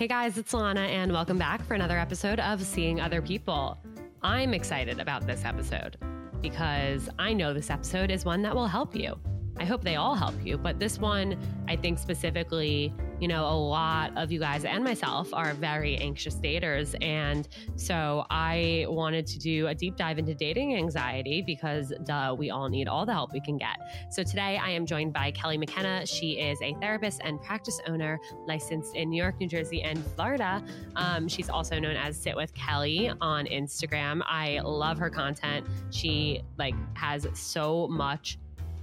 [0.00, 3.76] Hey guys, it's Lana, and welcome back for another episode of Seeing Other People.
[4.22, 5.98] I'm excited about this episode
[6.40, 9.20] because I know this episode is one that will help you.
[9.60, 11.36] I hope they all help you, but this one,
[11.68, 16.36] I think specifically, you know, a lot of you guys and myself are very anxious
[16.36, 16.96] daters.
[17.04, 22.48] And so I wanted to do a deep dive into dating anxiety because, duh, we
[22.48, 23.76] all need all the help we can get.
[24.10, 26.06] So today I am joined by Kelly McKenna.
[26.06, 30.64] She is a therapist and practice owner licensed in New York, New Jersey, and Florida.
[30.96, 34.22] Um, she's also known as Sit with Kelly on Instagram.
[34.24, 35.66] I love her content.
[35.90, 38.38] She like has so much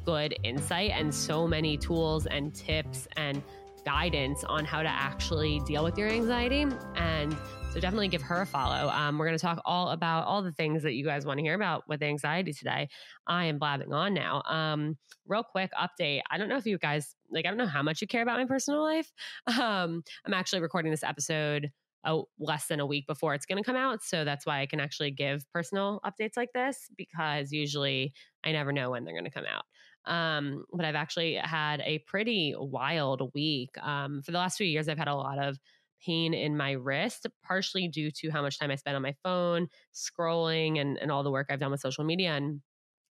[0.07, 3.43] good insight and so many tools and tips and
[3.83, 6.65] guidance on how to actually deal with your anxiety.
[6.95, 7.35] And
[7.73, 8.89] so definitely give her a follow.
[8.89, 11.43] Um, we're going to talk all about all the things that you guys want to
[11.43, 12.87] hear about with anxiety today.
[13.27, 14.43] I am blabbing on now.
[14.43, 16.21] Um, real quick update.
[16.31, 17.45] I don't know if you guys like.
[17.45, 19.11] I don't know how much you care about my personal life.
[19.59, 21.69] Um, I'm actually recording this episode
[22.05, 24.01] a, less than a week before it's going to come out.
[24.03, 28.13] So that's why I can actually give personal updates like this because usually
[28.45, 29.63] I never know when they're going to come out.
[30.05, 33.77] Um, but I've actually had a pretty wild week.
[33.81, 35.57] Um, for the last few years, I've had a lot of
[36.05, 39.67] pain in my wrist, partially due to how much time I spend on my phone,
[39.93, 42.61] scrolling, and, and all the work I've done with social media and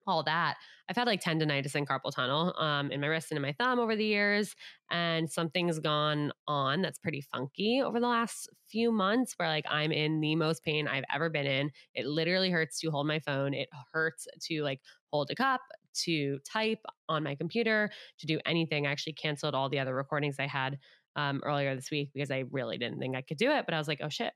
[0.07, 0.57] all that.
[0.89, 3.79] I've had like tendonitis and carpal tunnel um, in my wrist and in my thumb
[3.79, 4.55] over the years.
[4.89, 9.91] And something's gone on that's pretty funky over the last few months where like I'm
[9.91, 11.71] in the most pain I've ever been in.
[11.93, 13.53] It literally hurts to hold my phone.
[13.53, 14.81] It hurts to like
[15.11, 15.61] hold a cup,
[16.05, 18.87] to type on my computer, to do anything.
[18.87, 20.79] I actually canceled all the other recordings I had
[21.15, 23.65] um, earlier this week because I really didn't think I could do it.
[23.65, 24.33] But I was like, oh shit,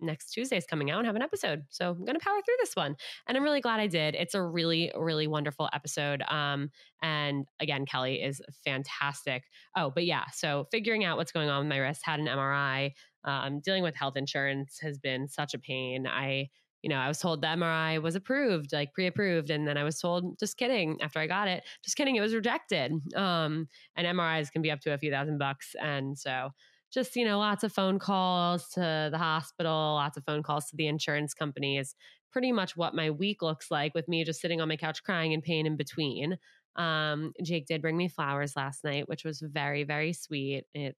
[0.00, 1.64] next Tuesday is coming out and have an episode.
[1.70, 2.96] So I'm going to power through this one.
[3.26, 4.14] And I'm really glad I did.
[4.14, 6.22] It's a really, really wonderful episode.
[6.28, 6.70] Um,
[7.02, 9.44] and again, Kelly is fantastic.
[9.76, 10.24] Oh, but yeah.
[10.32, 12.92] So figuring out what's going on with my wrist, had an MRI,
[13.24, 16.06] um, dealing with health insurance has been such a pain.
[16.06, 16.48] I
[16.82, 19.98] you know, I was told the MRI was approved, like pre-approved, and then I was
[19.98, 20.98] told, just kidding.
[21.02, 22.92] After I got it, just kidding, it was rejected.
[23.14, 26.50] Um, and MRIs can be up to a few thousand bucks, and so
[26.92, 30.76] just you know, lots of phone calls to the hospital, lots of phone calls to
[30.76, 31.94] the insurance company is
[32.32, 35.32] pretty much what my week looks like with me just sitting on my couch crying
[35.32, 36.36] in pain in between.
[36.76, 40.64] Um, Jake did bring me flowers last night, which was very, very sweet.
[40.74, 40.96] It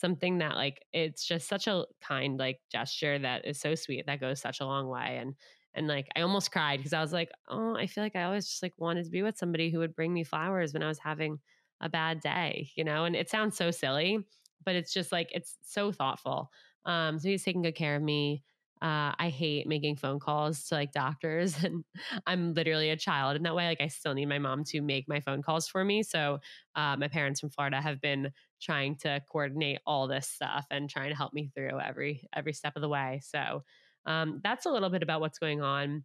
[0.00, 4.20] something that like it's just such a kind like gesture that is so sweet that
[4.20, 5.34] goes such a long way and
[5.74, 8.46] and like I almost cried because I was like, oh, I feel like I always
[8.48, 10.98] just like wanted to be with somebody who would bring me flowers when I was
[10.98, 11.38] having
[11.80, 13.04] a bad day, you know.
[13.04, 14.18] And it sounds so silly,
[14.64, 16.50] but it's just like it's so thoughtful.
[16.84, 18.42] Um, so he's taking good care of me.
[18.82, 21.84] Uh, I hate making phone calls to like doctors, and
[22.26, 23.66] I'm literally a child in that way.
[23.66, 26.02] Like I still need my mom to make my phone calls for me.
[26.02, 26.40] So
[26.74, 31.10] uh, my parents from Florida have been trying to coordinate all this stuff and trying
[31.10, 33.20] to help me through every every step of the way.
[33.22, 33.64] So
[34.06, 36.04] um, that's a little bit about what's going on.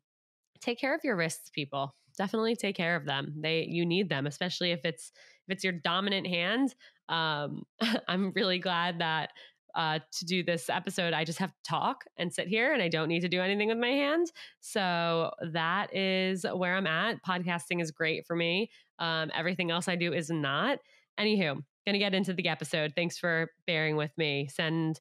[0.61, 1.95] Take care of your wrists, people.
[2.17, 3.35] Definitely take care of them.
[3.39, 5.11] They you need them, especially if it's
[5.47, 6.75] if it's your dominant hand.
[7.09, 7.63] Um,
[8.07, 9.31] I'm really glad that
[9.75, 12.87] uh, to do this episode, I just have to talk and sit here and I
[12.87, 14.31] don't need to do anything with my hands.
[14.61, 17.23] So that is where I'm at.
[17.23, 18.69] Podcasting is great for me.
[18.99, 20.79] Um, everything else I do is not.
[21.19, 22.93] Anywho, gonna get into the episode.
[22.95, 24.47] Thanks for bearing with me.
[24.51, 24.99] Send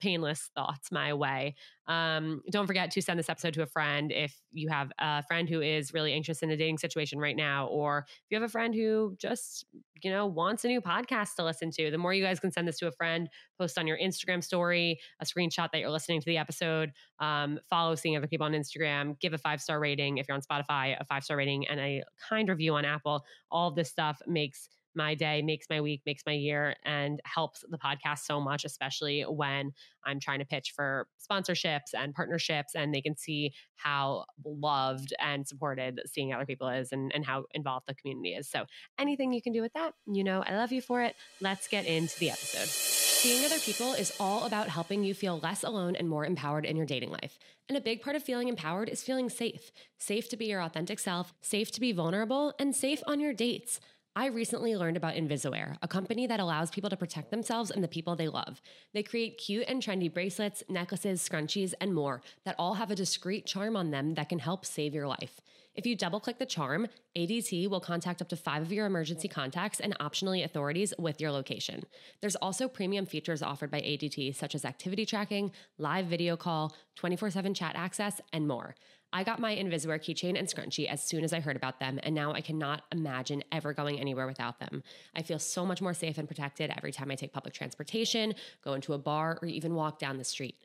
[0.00, 1.54] painless thoughts my way.
[1.86, 5.48] Um, don't forget to send this episode to a friend if you have a friend
[5.48, 8.52] who is really anxious in a dating situation right now, or if you have a
[8.52, 9.64] friend who just,
[10.02, 11.90] you know, wants a new podcast to listen to.
[11.90, 14.98] The more you guys can send this to a friend, post on your Instagram story,
[15.20, 19.18] a screenshot that you're listening to the episode, um, follow seeing other people on Instagram,
[19.20, 22.02] give a five star rating if you're on Spotify, a five star rating, and a
[22.28, 23.22] kind review on Apple.
[23.50, 24.68] All of this stuff makes
[24.98, 29.22] my day, makes my week, makes my year, and helps the podcast so much, especially
[29.22, 29.72] when
[30.04, 32.74] I'm trying to pitch for sponsorships and partnerships.
[32.74, 37.44] And they can see how loved and supported seeing other people is and, and how
[37.52, 38.50] involved the community is.
[38.50, 38.66] So
[38.98, 41.14] anything you can do with that, you know, I love you for it.
[41.40, 42.68] Let's get into the episode.
[42.68, 46.76] Seeing other people is all about helping you feel less alone and more empowered in
[46.76, 47.38] your dating life.
[47.68, 50.98] And a big part of feeling empowered is feeling safe safe to be your authentic
[51.00, 53.80] self, safe to be vulnerable, and safe on your dates.
[54.18, 57.86] I recently learned about invisaWear, a company that allows people to protect themselves and the
[57.86, 58.60] people they love.
[58.92, 63.46] They create cute and trendy bracelets, necklaces, scrunchies, and more that all have a discreet
[63.46, 65.40] charm on them that can help save your life.
[65.76, 69.28] If you double click the charm, ADT will contact up to five of your emergency
[69.28, 71.84] contacts and optionally authorities with your location.
[72.20, 77.30] There's also premium features offered by ADT, such as activity tracking, live video call, 24
[77.30, 78.74] 7 chat access, and more.
[79.12, 82.14] I got my invisaWear keychain and scrunchie as soon as I heard about them, and
[82.14, 84.82] now I cannot imagine ever going anywhere without them.
[85.14, 88.74] I feel so much more safe and protected every time I take public transportation, go
[88.74, 90.56] into a bar, or even walk down the street.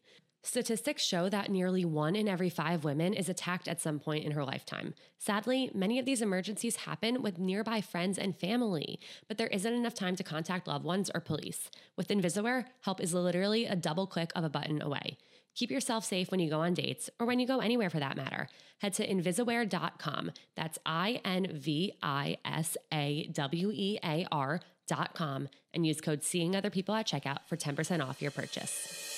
[0.45, 4.33] Statistics show that nearly one in every five women is attacked at some point in
[4.33, 4.93] her lifetime.
[5.17, 8.99] Sadly, many of these emergencies happen with nearby friends and family,
[9.29, 11.71] but there isn't enough time to contact loved ones or police.
[11.95, 15.17] With invisaWear, help is literally a double click of a button away.
[15.55, 18.17] Keep yourself safe when you go on dates or when you go anywhere for that
[18.17, 18.47] matter.
[18.79, 20.31] Head to invisaWear.com.
[20.55, 26.55] That's I N V I S A W E A R.com and use code seeing
[26.55, 29.12] other people at checkout for 10% off your purchase.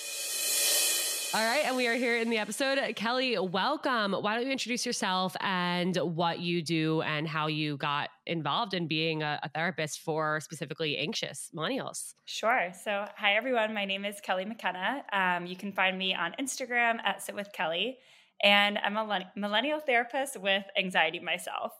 [1.35, 2.79] All right, and we are here in the episode.
[2.95, 4.13] Kelly, welcome.
[4.13, 8.87] Why don't you introduce yourself and what you do and how you got involved in
[8.87, 12.13] being a, a, therapist for specifically anxious millennials?
[12.23, 12.71] Sure.
[12.85, 13.73] So, hi everyone.
[13.73, 15.03] My name is Kelly McKenna.
[15.11, 17.97] Um, you can find me on Instagram at Sit with Kelly,
[18.41, 21.73] and I'm a millennial therapist with anxiety myself.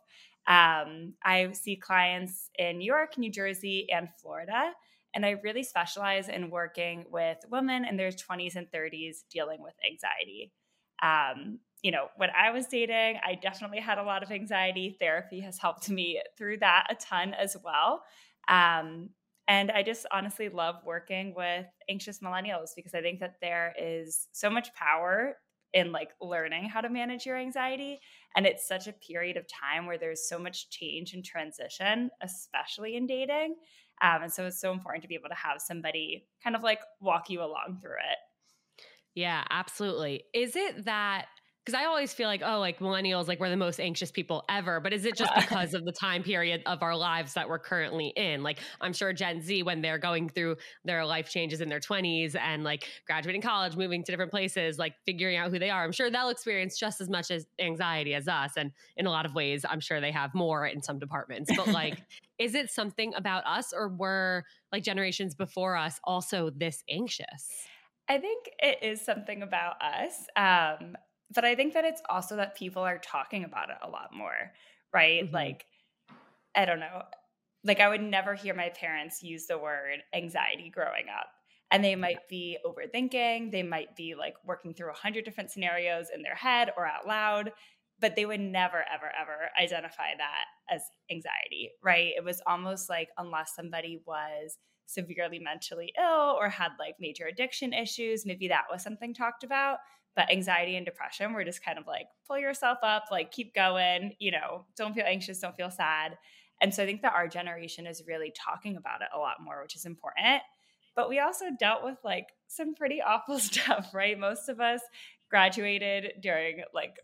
[0.48, 4.74] Um, I see clients in New York, New Jersey, and Florida.
[5.16, 9.74] And I really specialize in working with women in their 20s and 30s dealing with
[9.90, 10.52] anxiety.
[11.02, 14.98] Um, you know, when I was dating, I definitely had a lot of anxiety.
[15.00, 18.04] Therapy has helped me through that a ton as well.
[18.48, 19.10] Um,
[19.48, 24.28] and I just honestly love working with anxious millennials because I think that there is
[24.32, 25.36] so much power
[25.74, 28.00] in like learning how to manage your anxiety.
[28.36, 32.96] And it's such a period of time where there's so much change and transition, especially
[32.96, 33.56] in dating.
[34.02, 36.80] Um, and so it's so important to be able to have somebody kind of like
[37.00, 38.18] walk you along through it.
[39.16, 40.26] Yeah, absolutely.
[40.34, 41.28] Is it that
[41.66, 44.80] because I always feel like, oh, like millennials, like we're the most anxious people ever.
[44.80, 48.14] But is it just because of the time period of our lives that we're currently
[48.16, 48.44] in?
[48.44, 52.36] Like, I'm sure Gen Z, when they're going through their life changes in their 20s
[52.36, 55.92] and like graduating college, moving to different places, like figuring out who they are, I'm
[55.92, 58.52] sure they'll experience just as much as anxiety as us.
[58.58, 61.52] And in a lot of ways, I'm sure they have more in some departments.
[61.58, 61.98] But like,
[62.38, 67.50] is it something about us or were like generations before us also this anxious?
[68.08, 70.28] I think it is something about us.
[70.36, 70.96] Um,
[71.34, 74.52] but I think that it's also that people are talking about it a lot more,
[74.94, 75.24] right?
[75.24, 75.34] Mm-hmm.
[75.34, 75.66] Like,
[76.56, 77.04] I don't know.
[77.64, 81.28] Like, I would never hear my parents use the word anxiety growing up.
[81.72, 86.08] And they might be overthinking, they might be like working through a hundred different scenarios
[86.14, 87.52] in their head or out loud,
[88.00, 92.14] but they would never, ever, ever identify that as anxiety, right?
[92.16, 97.74] It was almost like unless somebody was severely mentally ill or had like major addiction
[97.74, 99.80] issues, maybe that was something talked about.
[100.16, 104.14] But anxiety and depression were just kind of like pull yourself up, like keep going,
[104.20, 106.18] you know, don't feel anxious, don't feel sad.
[106.62, 109.62] And so I think that our generation is really talking about it a lot more,
[109.62, 110.42] which is important.
[110.96, 114.18] But we also dealt with like some pretty awful stuff, right?
[114.18, 114.82] Most of us
[115.30, 116.98] graduated during like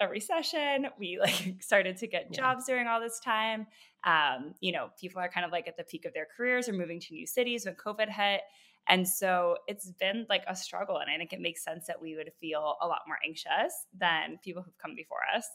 [0.00, 0.86] a recession.
[0.98, 2.74] We like started to get jobs yeah.
[2.74, 3.66] during all this time.
[4.04, 6.72] Um, you know, people are kind of like at the peak of their careers or
[6.72, 8.42] moving to new cities when COVID hit.
[8.88, 10.98] And so it's been like a struggle.
[10.98, 14.38] And I think it makes sense that we would feel a lot more anxious than
[14.42, 15.46] people who've come before us.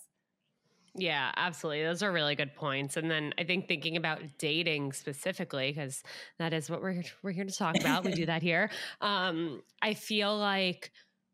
[0.96, 1.84] Yeah, absolutely.
[1.84, 2.98] Those are really good points.
[2.98, 6.04] And then I think thinking about dating specifically, because
[6.38, 8.04] that is what we're we're here to talk about.
[8.04, 8.70] we do that here.
[9.02, 10.92] Um, I feel like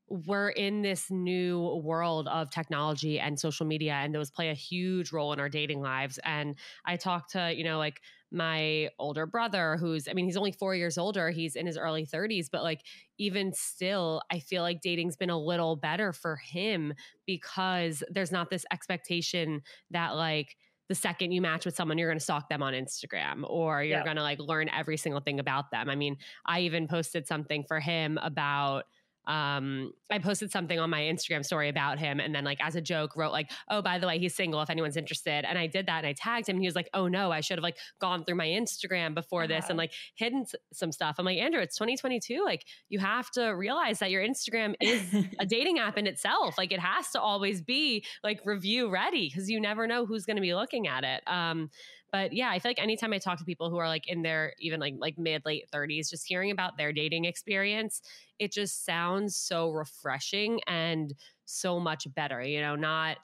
[0.08, 5.12] we're in this new world of technology and social media and those play a huge
[5.12, 9.77] role in our dating lives and i talk to you know like my older brother,
[9.77, 12.81] who's, I mean, he's only four years older, he's in his early 30s, but like,
[13.17, 16.93] even still, I feel like dating's been a little better for him
[17.25, 20.55] because there's not this expectation that, like,
[20.89, 24.01] the second you match with someone, you're going to stalk them on Instagram or you're
[24.01, 25.88] going to like learn every single thing about them.
[25.88, 26.17] I mean,
[26.48, 28.86] I even posted something for him about
[29.28, 32.82] um, I posted something on my Instagram story about him and then like as a
[32.82, 35.46] joke wrote like, oh, by the way, he's single if anyone's interested.
[35.46, 37.42] And I did that and I tagged him and he was like, oh no, I
[37.42, 39.56] should have like gone through my Instagram before uh-huh.
[39.56, 41.16] this and like hidden some stuff.
[41.20, 42.44] I'm like, Andrew, it's 2022.
[42.44, 46.58] Like you have to realize that your Instagram is a dating app in itself.
[46.58, 50.38] Like it has to always be like review ready because you never know who's going
[50.38, 51.22] to be looking at it.
[51.28, 51.70] Um,
[52.12, 54.54] but yeah, I feel like anytime I talk to people who are like in their
[54.60, 58.01] even like like mid late 30s, just hearing about their dating experience,
[58.39, 61.13] it just sounds so refreshing and
[61.46, 62.42] so much better.
[62.42, 63.18] You know, not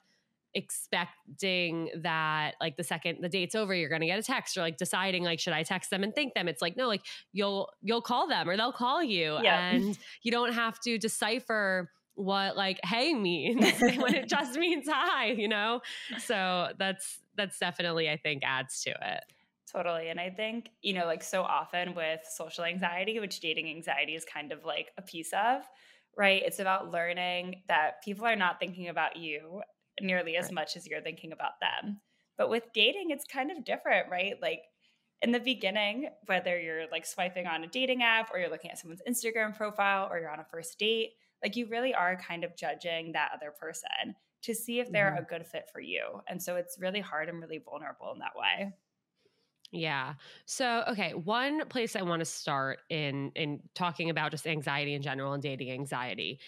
[0.56, 4.62] expecting that like the second the date's over you're going to get a text or
[4.62, 7.02] like deciding like should i text them and thank them it's like no like
[7.34, 9.68] you'll you'll call them or they'll call you yeah.
[9.68, 15.26] and you don't have to decipher what like hey means when it just means hi
[15.26, 15.82] you know
[16.18, 19.24] so that's that's definitely i think adds to it.
[19.70, 24.14] Totally and i think you know like so often with social anxiety which dating anxiety
[24.14, 25.62] is kind of like a piece of
[26.16, 29.60] right it's about learning that people are not thinking about you
[30.00, 30.54] nearly as right.
[30.54, 32.00] much as you're thinking about them.
[32.36, 34.34] But with dating it's kind of different right?
[34.40, 34.62] Like
[35.22, 38.78] in the beginning, whether you're like swiping on a dating app or you're looking at
[38.78, 41.12] someone's Instagram profile or you're on a first date,
[41.42, 45.24] like you really are kind of judging that other person to see if they're mm-hmm.
[45.24, 46.20] a good fit for you.
[46.28, 48.72] And so it's really hard and really vulnerable in that way.
[49.72, 50.14] Yeah.
[50.44, 55.02] So, okay, one place I want to start in in talking about just anxiety in
[55.02, 56.38] general and dating anxiety.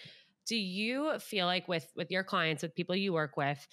[0.45, 3.67] Do you feel like with with your clients, with people you work with,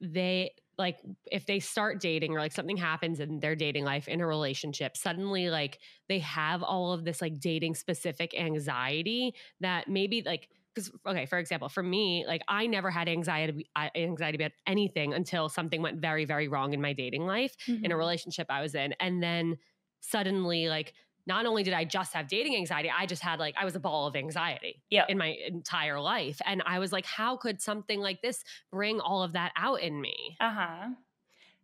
[0.00, 0.98] they like
[1.30, 4.96] if they start dating or like something happens in their dating life in a relationship
[4.96, 10.90] suddenly like they have all of this like dating specific anxiety that maybe like because
[11.06, 15.82] okay for example for me like i never had anxiety anxiety about anything until something
[15.82, 17.84] went very very wrong in my dating life mm-hmm.
[17.84, 17.98] in a mm-hmm.
[17.98, 19.56] relationship i was in and then
[20.00, 20.94] suddenly like
[21.28, 23.80] not only did I just have dating anxiety, I just had like I was a
[23.80, 25.10] ball of anxiety yep.
[25.10, 26.40] in my entire life.
[26.44, 30.00] And I was like, how could something like this bring all of that out in
[30.00, 30.38] me?
[30.40, 30.88] Uh-huh.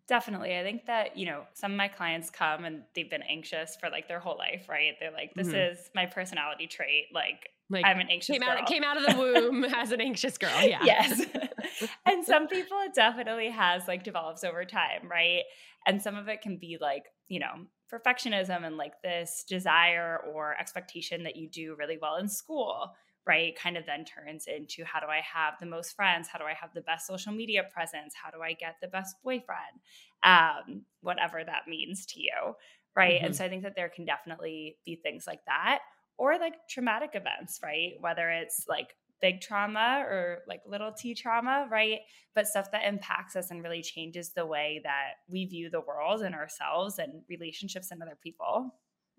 [0.06, 0.58] Definitely.
[0.58, 3.88] I think that, you know, some of my clients come and they've been anxious for
[3.88, 4.92] like their whole life, right?
[5.00, 5.75] They're like, this mm-hmm.
[5.75, 7.06] is my personality trait.
[7.12, 8.50] Like, like I'm an anxious came girl.
[8.50, 10.50] Out, came out of the womb as an anxious girl.
[10.62, 10.80] Yeah.
[10.84, 11.25] Yes.
[12.06, 15.42] and some people it definitely has like develops over time, right?
[15.87, 20.54] And some of it can be like, you know, perfectionism and like this desire or
[20.58, 22.92] expectation that you do really well in school
[23.26, 26.44] right kind of then turns into how do i have the most friends how do
[26.44, 29.80] i have the best social media presence how do i get the best boyfriend
[30.22, 32.54] um, whatever that means to you
[32.96, 33.26] right mm-hmm.
[33.26, 35.80] and so i think that there can definitely be things like that
[36.16, 41.66] or like traumatic events right whether it's like big trauma or like little t trauma,
[41.70, 42.00] right?
[42.34, 46.20] But stuff that impacts us and really changes the way that we view the world
[46.20, 48.74] and ourselves and relationships and other people.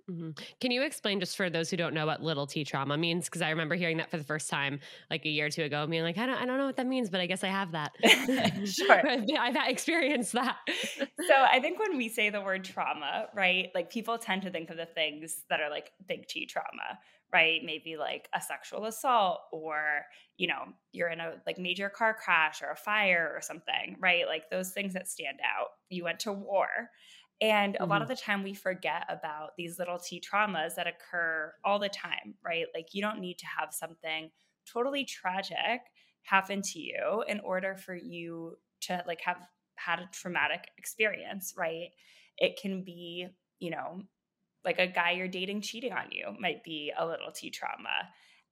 [0.09, 0.31] Mm-hmm.
[0.61, 3.25] Can you explain just for those who don't know what little T trauma means?
[3.25, 5.87] Because I remember hearing that for the first time like a year or two ago,
[5.87, 7.71] being like, I don't, I don't know what that means, but I guess I have
[7.71, 7.93] that.
[8.65, 10.57] sure, I've, I've experienced that.
[10.99, 14.69] so I think when we say the word trauma, right, like people tend to think
[14.69, 16.99] of the things that are like big T trauma,
[17.33, 17.61] right?
[17.63, 20.05] Maybe like a sexual assault or,
[20.37, 24.27] you know, you're in a like major car crash or a fire or something, right?
[24.27, 25.69] Like those things that stand out.
[25.89, 26.67] You went to war.
[27.41, 27.83] And mm-hmm.
[27.83, 28.15] a lot of mm-hmm.
[28.15, 32.65] the time we forget about these little T traumas that occur all the time, right?
[32.73, 34.29] Like you don't need to have something
[34.71, 35.81] totally tragic
[36.23, 39.37] happen to you in order for you to like have
[39.75, 41.89] had a traumatic experience, right?
[42.37, 43.27] It can be,
[43.59, 44.01] you know,
[44.63, 47.89] like a guy you're dating cheating on you might be a little T trauma.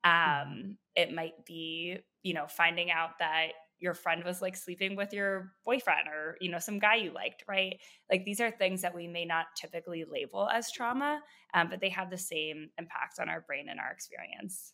[0.06, 0.42] Mm-hmm.
[0.42, 3.48] Um, it might be, you know, finding out that
[3.80, 7.44] your friend was like sleeping with your boyfriend or, you know, some guy you liked,
[7.48, 7.80] right?
[8.10, 11.22] Like these are things that we may not typically label as trauma,
[11.53, 14.74] um, but they have the same impact on our brain and our experience.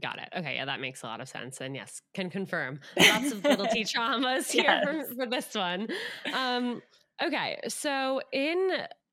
[0.00, 0.28] Got it.
[0.36, 0.56] Okay.
[0.56, 1.60] Yeah, that makes a lot of sense.
[1.60, 5.08] And yes, can confirm lots of little T traumas here yes.
[5.08, 5.86] for, for, this one.
[6.32, 6.82] Um,
[7.22, 7.60] okay.
[7.68, 8.70] So, in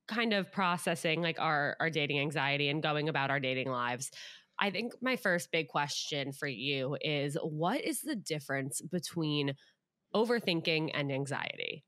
[0.07, 4.11] kind of processing like our our dating anxiety and going about our dating lives
[4.61, 9.53] i think my first big question for you is what is the difference between
[10.15, 11.83] overthinking and anxiety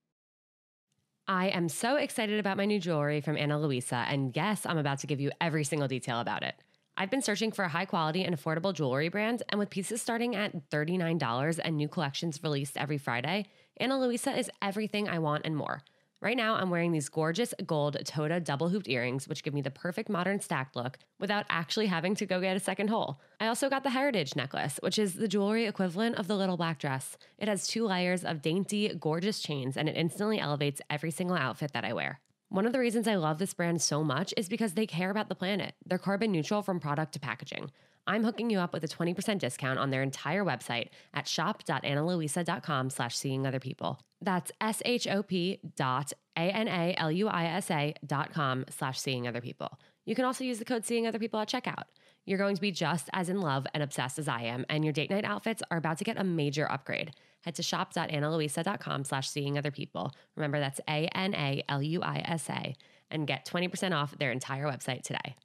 [1.25, 4.99] I am so excited about my new jewelry from Ana Luisa, and yes, I'm about
[4.99, 6.55] to give you every single detail about it.
[6.97, 10.35] I've been searching for a high quality and affordable jewelry brand, and with pieces starting
[10.35, 15.55] at $39 and new collections released every Friday, Ana Luisa is everything I want and
[15.55, 15.81] more.
[16.23, 19.69] Right now, I'm wearing these gorgeous gold Toda double hooped earrings, which give me the
[19.69, 23.19] perfect modern stacked look without actually having to go get a second hole.
[23.41, 26.79] I also got the Heritage necklace, which is the jewelry equivalent of the little black
[26.79, 27.17] dress.
[27.37, 31.73] It has two layers of dainty, gorgeous chains, and it instantly elevates every single outfit
[31.73, 32.21] that I wear.
[32.47, 35.27] One of the reasons I love this brand so much is because they care about
[35.27, 35.75] the planet.
[35.85, 37.69] They're carbon neutral from product to packaging.
[38.05, 43.17] I'm hooking you up with a 20% discount on their entire website at shop.analuisa.com slash
[43.17, 43.99] seeing other people.
[44.21, 49.79] That's S-H-O-P dot A-N-A-L-U-I-S-A dot com slash seeing other people.
[50.05, 51.83] You can also use the code seeing other people at checkout.
[52.25, 54.93] You're going to be just as in love and obsessed as I am, and your
[54.93, 57.11] date night outfits are about to get a major upgrade.
[57.41, 60.13] Head to shop.analuisa.com slash seeing other people.
[60.35, 62.75] Remember, that's A-N-A-L-U-I-S-A
[63.11, 65.35] and get 20% off their entire website today.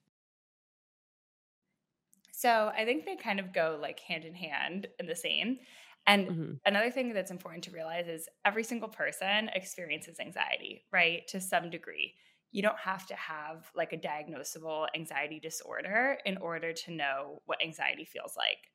[2.39, 5.59] So I think they kind of go like hand in hand in the same.
[6.07, 6.53] And mm-hmm.
[6.65, 11.27] another thing that's important to realize is every single person experiences anxiety, right?
[11.31, 12.15] To some degree.
[12.53, 17.61] You don't have to have like a diagnosable anxiety disorder in order to know what
[17.61, 18.71] anxiety feels like.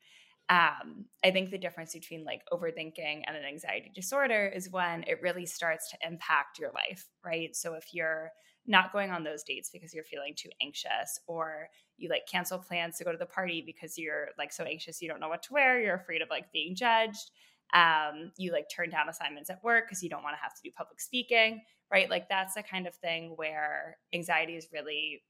[0.50, 5.22] Um, I think the difference between like overthinking and an anxiety disorder is when it
[5.22, 7.56] really starts to impact your life, right?
[7.56, 8.30] So if you're
[8.68, 12.98] not going on those dates because you're feeling too anxious or you like cancel plans
[12.98, 15.54] to go to the party because you're like so anxious you don't know what to
[15.54, 17.32] wear you're afraid of like being judged
[17.74, 20.62] um, you like turn down assignments at work because you don't want to have to
[20.64, 25.24] do public speaking right like that's the kind of thing where anxiety is really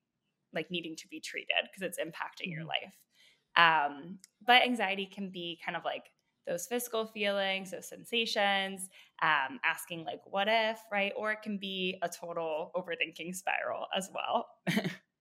[0.53, 2.69] like needing to be treated because it's impacting your mm-hmm.
[2.69, 2.97] life
[3.55, 6.05] um, but anxiety can be kind of like
[6.45, 8.89] those physical feelings, those sensations,
[9.21, 11.13] um, asking like, what if, right?
[11.15, 14.47] Or it can be a total overthinking spiral as well.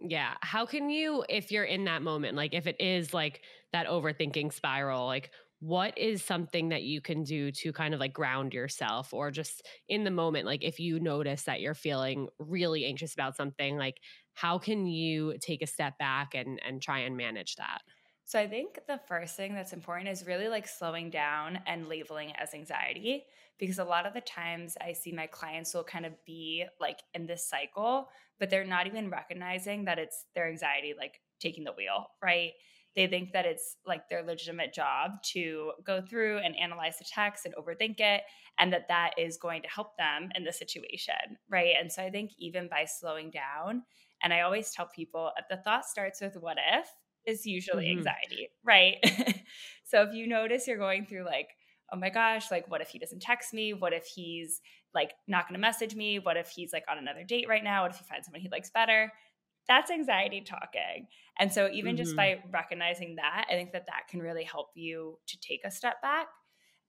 [0.00, 0.36] yeah.
[0.42, 4.52] How can you, if you're in that moment, like if it is like that overthinking
[4.52, 9.12] spiral, like what is something that you can do to kind of like ground yourself
[9.12, 13.34] or just in the moment like if you notice that you're feeling really anxious about
[13.34, 13.98] something like
[14.34, 17.80] how can you take a step back and and try and manage that
[18.24, 22.30] so I think the first thing that's important is really like slowing down and labeling
[22.30, 23.26] it as anxiety
[23.58, 27.00] because a lot of the times I see my clients will kind of be like
[27.14, 31.72] in this cycle, but they're not even recognizing that it's their anxiety like taking the
[31.72, 32.52] wheel, right?
[32.96, 37.46] They think that it's like their legitimate job to go through and analyze the text
[37.46, 38.22] and overthink it,
[38.58, 41.14] and that that is going to help them in the situation,
[41.48, 41.74] right?
[41.78, 43.82] And so I think even by slowing down,
[44.22, 46.88] and I always tell people if the thought starts with what if,
[47.26, 47.98] is usually mm-hmm.
[47.98, 48.96] anxiety, right?
[49.84, 51.50] so if you notice you're going through like,
[51.92, 53.72] oh my gosh, like what if he doesn't text me?
[53.72, 54.60] What if he's
[54.94, 56.18] like not going to message me?
[56.18, 57.82] What if he's like on another date right now?
[57.82, 59.12] What if he finds someone he likes better?
[59.68, 61.08] That's anxiety talking.
[61.38, 62.04] And so even mm-hmm.
[62.04, 65.70] just by recognizing that, I think that that can really help you to take a
[65.70, 66.28] step back.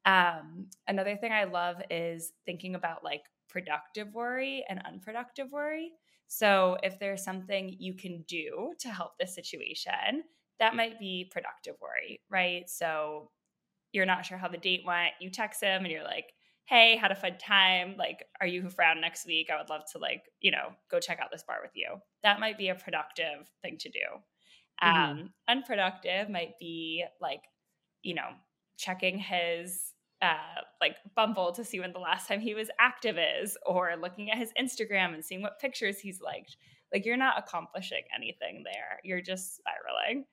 [0.06, 5.92] Um, another thing I love is thinking about like productive worry and unproductive worry.
[6.28, 10.24] So if there's something you can do to help the situation,
[10.60, 12.70] that might be productive worry, right?
[12.70, 13.32] So
[13.92, 16.34] you're not sure how the date went, you text him and you're like,
[16.66, 17.96] hey, had a fun time.
[17.98, 19.50] Like, are you around next week?
[19.52, 21.96] I would love to like, you know, go check out this bar with you.
[22.22, 24.00] That might be a productive thing to do.
[24.84, 25.12] Mm-hmm.
[25.12, 27.42] Um, unproductive might be like,
[28.04, 28.30] you know,
[28.78, 33.58] checking his uh, like Bumble to see when the last time he was active is,
[33.66, 36.56] or looking at his Instagram and seeing what pictures he's liked.
[36.94, 39.00] Like you're not accomplishing anything there.
[39.04, 40.26] You're just spiraling.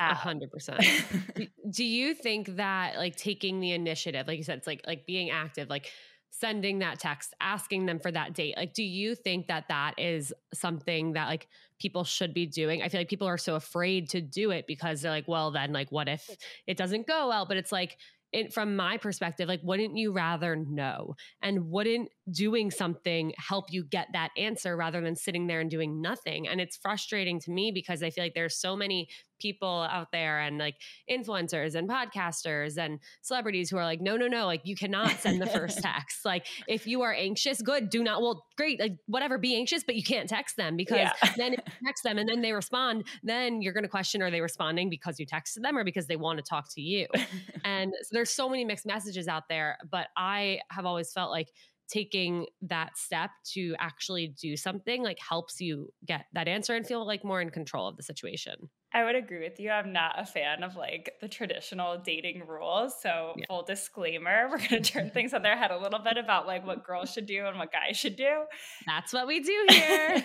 [0.00, 0.84] A hundred percent.
[1.70, 5.30] Do you think that like taking the initiative, like you said, it's like like being
[5.30, 5.90] active, like
[6.30, 8.56] sending that text, asking them for that date.
[8.56, 11.46] Like, do you think that that is something that like
[11.78, 12.82] people should be doing?
[12.82, 15.72] I feel like people are so afraid to do it because they're like, well, then
[15.72, 16.28] like, what if
[16.66, 17.46] it doesn't go well?
[17.46, 17.98] But it's like
[18.34, 21.14] it, from my perspective, like, wouldn't you rather know?
[21.40, 26.02] And wouldn't doing something help you get that answer rather than sitting there and doing
[26.02, 26.48] nothing?
[26.48, 29.08] And it's frustrating to me because I feel like there's so many
[29.44, 30.76] people out there and like
[31.10, 35.38] influencers and podcasters and celebrities who are like, no, no, no, like you cannot send
[35.38, 36.24] the first text.
[36.24, 39.96] like if you are anxious, good, do not, well, great, like whatever, be anxious, but
[39.96, 41.12] you can't text them because yeah.
[41.36, 44.30] then if you text them and then they respond, then you're going to question are
[44.30, 47.06] they responding because you texted them or because they want to talk to you?
[47.64, 51.48] and so there's so many mixed messages out there, but I have always felt like
[51.88, 57.06] taking that step to actually do something like helps you get that answer and feel
[57.06, 58.54] like more in control of the situation.
[58.94, 59.70] I would agree with you.
[59.70, 62.94] I'm not a fan of like the traditional dating rules.
[63.02, 63.44] So, yeah.
[63.48, 66.64] full disclaimer, we're going to turn things on their head a little bit about like
[66.64, 68.44] what girls should do and what guys should do.
[68.86, 70.24] That's what we do here.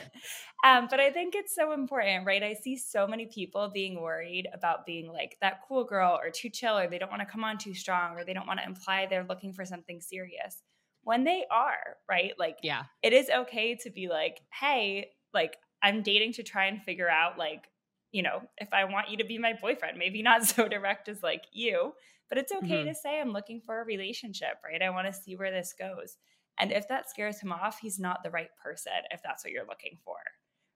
[0.63, 2.43] um, but I think it's so important, right?
[2.43, 6.49] I see so many people being worried about being like that cool girl or too
[6.49, 8.65] chill, or they don't want to come on too strong, or they don't want to
[8.65, 10.61] imply they're looking for something serious
[11.03, 12.33] when they are, right?
[12.37, 16.81] Like, yeah, it is okay to be like, hey, like, I'm dating to try and
[16.83, 17.68] figure out, like,
[18.11, 21.23] you know, if I want you to be my boyfriend, maybe not so direct as
[21.23, 21.93] like you,
[22.29, 22.89] but it's okay mm-hmm.
[22.89, 24.81] to say, I'm looking for a relationship, right?
[24.81, 26.17] I want to see where this goes.
[26.59, 29.65] And if that scares him off, he's not the right person if that's what you're
[29.65, 30.17] looking for,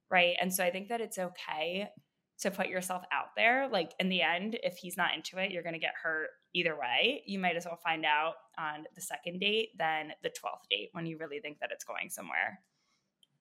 [0.10, 0.36] right?
[0.40, 1.90] And so I think that it's okay
[2.40, 3.68] to put yourself out there.
[3.72, 6.78] Like in the end, if he's not into it, you're going to get hurt either
[6.78, 7.22] way.
[7.26, 11.06] You might as well find out on the second date than the 12th date when
[11.06, 12.60] you really think that it's going somewhere.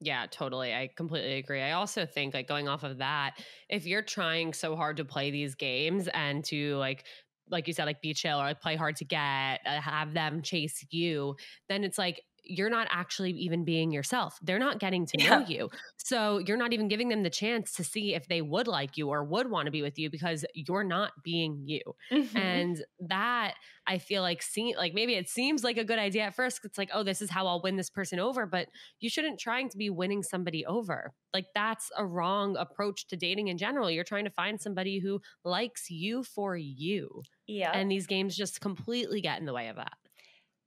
[0.05, 0.75] Yeah, totally.
[0.75, 1.61] I completely agree.
[1.63, 3.39] I also think like going off of that,
[3.69, 7.07] if you're trying so hard to play these games and to like
[7.49, 10.43] like you said, like be chill or like play hard to get, uh, have them
[10.43, 11.37] chase you,
[11.69, 14.39] then it's like you're not actually even being yourself.
[14.43, 15.71] They're not getting to know you.
[15.97, 19.09] So you're not even giving them the chance to see if they would like you
[19.09, 21.81] or would want to be with you because you're not being you.
[22.11, 22.37] Mm-hmm.
[22.37, 23.55] And that
[23.87, 26.61] I feel like see like maybe it seems like a good idea at first.
[26.65, 28.69] It's like, oh, this is how I'll win this person over, but
[29.01, 31.13] you shouldn't trying to be winning somebody over.
[31.33, 33.91] Like that's a wrong approach to dating in general.
[33.91, 37.23] You're trying to find somebody who likes you for you.
[37.47, 37.73] Yeah.
[37.73, 39.93] And these games just completely get in the way of that.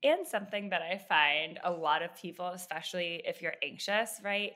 [0.06, 4.52] And something that I find a lot of people, especially if you're anxious, right?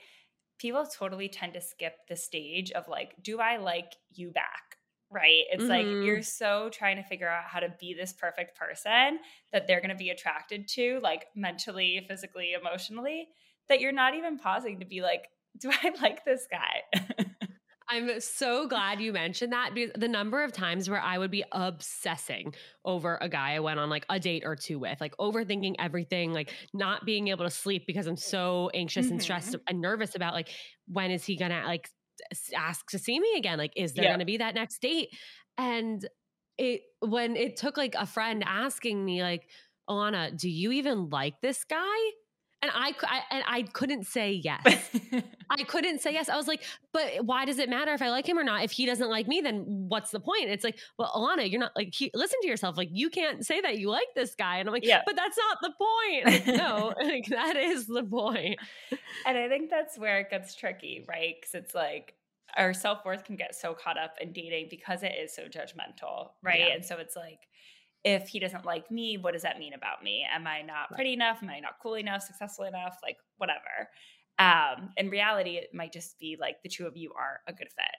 [0.60, 4.78] People totally tend to skip the stage of like, do I like you back?
[5.12, 5.46] Right?
[5.52, 5.72] It's mm-hmm.
[5.72, 9.18] like you're so trying to figure out how to be this perfect person
[9.52, 13.28] that they're going to be attracted to, like mentally, physically, emotionally,
[13.70, 17.02] that you're not even pausing to be like, do I like this guy?
[17.90, 21.44] I'm so glad you mentioned that because the number of times where I would be
[21.52, 22.54] obsessing
[22.86, 26.32] over a guy I went on like a date or two with, like overthinking everything,
[26.32, 29.14] like not being able to sleep because I'm so anxious mm-hmm.
[29.14, 30.50] and stressed and nervous about like
[30.88, 31.90] when is he gonna like
[32.56, 33.58] ask to see me again?
[33.58, 34.12] Like, is there yeah.
[34.12, 35.10] gonna be that next date?
[35.58, 36.08] And
[36.58, 39.48] it when it took like a friend asking me, like,
[39.90, 41.98] Alana, do you even like this guy?
[42.62, 44.90] And I, I and I couldn't say yes.
[45.50, 46.28] I couldn't say yes.
[46.28, 48.64] I was like, but why does it matter if I like him or not?
[48.64, 50.50] If he doesn't like me, then what's the point?
[50.50, 52.78] It's like, well, Alana, you're not like, he, listen to yourself.
[52.78, 54.58] Like, you can't say that you like this guy.
[54.58, 55.02] And I'm like, yeah.
[55.06, 56.26] but that's not the point.
[56.48, 58.60] Like, no, like, that is the point.
[59.26, 61.36] And I think that's where it gets tricky, right?
[61.40, 62.16] Because it's like,
[62.58, 66.30] our self worth can get so caught up in dating because it is so judgmental,
[66.44, 66.60] right?
[66.60, 66.74] Yeah.
[66.74, 67.48] And so it's like,
[68.04, 70.26] if he doesn't like me, what does that mean about me?
[70.34, 71.40] Am I not pretty enough?
[71.44, 72.98] Am I not cool enough, successful enough?
[73.04, 73.90] Like, whatever.
[74.38, 77.68] Um, in reality, it might just be like the two of you are a good
[77.68, 77.96] fit.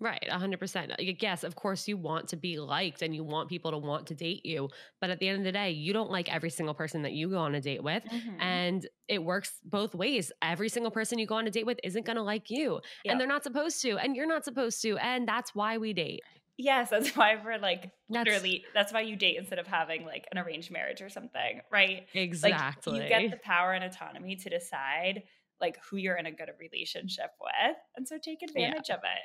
[0.00, 1.16] Right, 100%.
[1.20, 4.14] Yes, of course, you want to be liked and you want people to want to
[4.14, 4.68] date you.
[5.00, 7.30] But at the end of the day, you don't like every single person that you
[7.30, 8.04] go on a date with.
[8.04, 8.40] Mm-hmm.
[8.40, 10.30] And it works both ways.
[10.40, 12.74] Every single person you go on a date with isn't going to like you.
[13.04, 13.12] Yep.
[13.12, 13.98] And they're not supposed to.
[13.98, 14.98] And you're not supposed to.
[14.98, 16.20] And that's why we date.
[16.58, 20.26] Yes, that's why we're like that's, literally that's why you date instead of having like
[20.32, 22.06] an arranged marriage or something, right?
[22.12, 22.94] Exactly.
[22.94, 25.22] Like, you get the power and autonomy to decide
[25.60, 27.76] like who you're in a good relationship with.
[27.96, 28.96] And so take advantage yeah.
[28.96, 29.24] of it.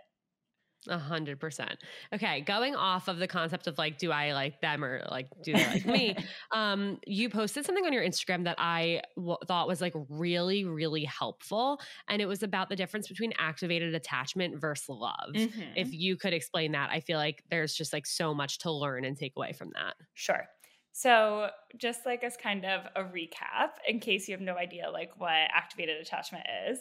[0.88, 1.78] A hundred percent.
[2.14, 5.54] Okay, going off of the concept of like, do I like them or like do
[5.54, 6.16] they like me?
[6.52, 11.04] Um, you posted something on your Instagram that I w- thought was like really, really
[11.04, 15.34] helpful, and it was about the difference between activated attachment versus love.
[15.34, 15.62] Mm-hmm.
[15.76, 19.06] If you could explain that, I feel like there's just like so much to learn
[19.06, 19.96] and take away from that.
[20.14, 20.48] Sure.
[20.92, 25.12] So, just like as kind of a recap, in case you have no idea like
[25.18, 26.80] what activated attachment is,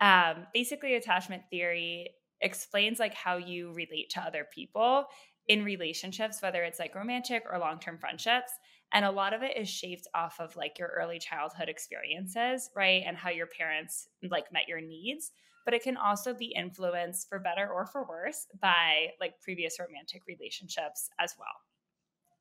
[0.00, 2.08] um, basically attachment theory
[2.42, 5.06] explains like how you relate to other people
[5.48, 8.52] in relationships, whether it's like romantic or long term friendships.
[8.92, 13.02] And a lot of it is shaped off of like your early childhood experiences, right?
[13.06, 15.32] And how your parents like met your needs.
[15.64, 20.22] But it can also be influenced for better or for worse by like previous romantic
[20.26, 21.54] relationships as well.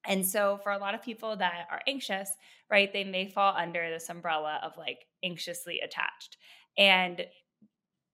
[0.05, 2.31] And so, for a lot of people that are anxious,
[2.71, 6.37] right, they may fall under this umbrella of like anxiously attached.
[6.77, 7.25] And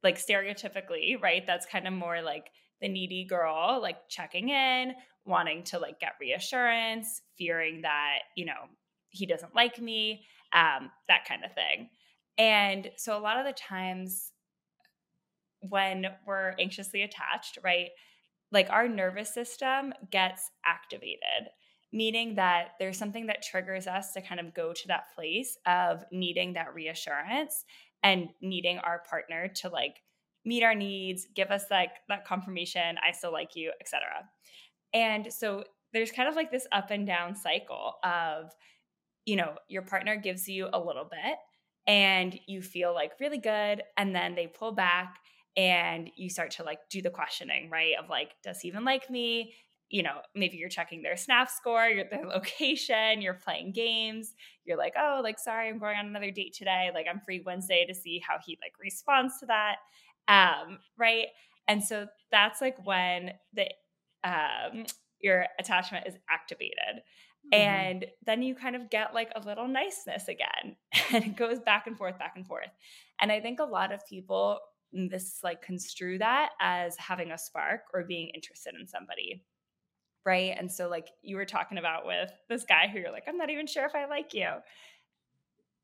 [0.03, 1.45] like stereotypically, right?
[1.45, 2.49] That's kind of more like
[2.81, 4.93] the needy girl, like checking in,
[5.25, 8.67] wanting to like get reassurance, fearing that, you know,
[9.09, 11.89] he doesn't like me, um, that kind of thing.
[12.37, 14.31] And so a lot of the times
[15.61, 17.89] when we're anxiously attached, right?
[18.51, 21.49] Like our nervous system gets activated,
[21.91, 26.03] meaning that there's something that triggers us to kind of go to that place of
[26.11, 27.65] needing that reassurance
[28.03, 29.97] and needing our partner to like
[30.45, 34.07] meet our needs, give us like that confirmation, I still like you, etc.
[34.93, 38.51] And so there's kind of like this up and down cycle of
[39.25, 41.37] you know, your partner gives you a little bit
[41.85, 45.17] and you feel like really good and then they pull back
[45.57, 47.93] and you start to like do the questioning, right?
[48.01, 49.53] Of like does he even like me?
[49.89, 54.33] You know, maybe you're checking their snap score, your their location, you're playing games,
[54.65, 56.91] you're like, oh, like sorry, I'm going on another date today.
[56.93, 59.77] Like I'm free Wednesday to see how he like responds to that.
[60.27, 61.27] Um, right.
[61.67, 63.67] And so that's like when the
[64.23, 64.85] um
[65.21, 67.01] your attachment is activated.
[67.53, 67.61] Mm-hmm.
[67.61, 70.75] And then you kind of get like a little niceness again.
[71.13, 72.67] And it goes back and forth, back and forth.
[73.21, 74.59] And I think a lot of people
[74.91, 79.43] this like construe that as having a spark or being interested in somebody
[80.27, 80.53] right?
[80.59, 83.49] And so, like you were talking about with this guy who you're like, I'm not
[83.49, 84.49] even sure if I like you.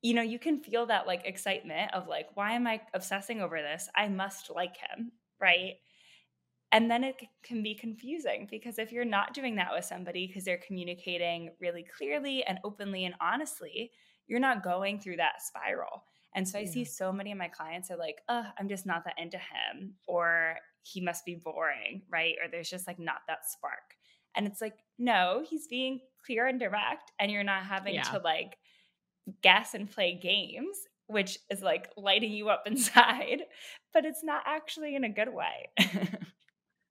[0.01, 3.62] You know, you can feel that like excitement of like, why am I obsessing over
[3.62, 3.88] this?
[3.95, 5.75] I must like him, right?
[6.73, 10.43] And then it can be confusing because if you're not doing that with somebody because
[10.43, 13.91] they're communicating really clearly and openly and honestly,
[14.27, 16.03] you're not going through that spiral.
[16.36, 16.71] And so I yeah.
[16.71, 19.93] see so many of my clients are like, oh, I'm just not that into him,
[20.08, 22.36] or he must be boring, right?
[22.43, 23.95] Or there's just like not that spark.
[24.36, 28.04] And it's like, no, he's being clear and direct, and you're not having yeah.
[28.04, 28.58] to like
[29.41, 33.43] guess and play games, which is like lighting you up inside,
[33.93, 35.69] but it's not actually in a good way.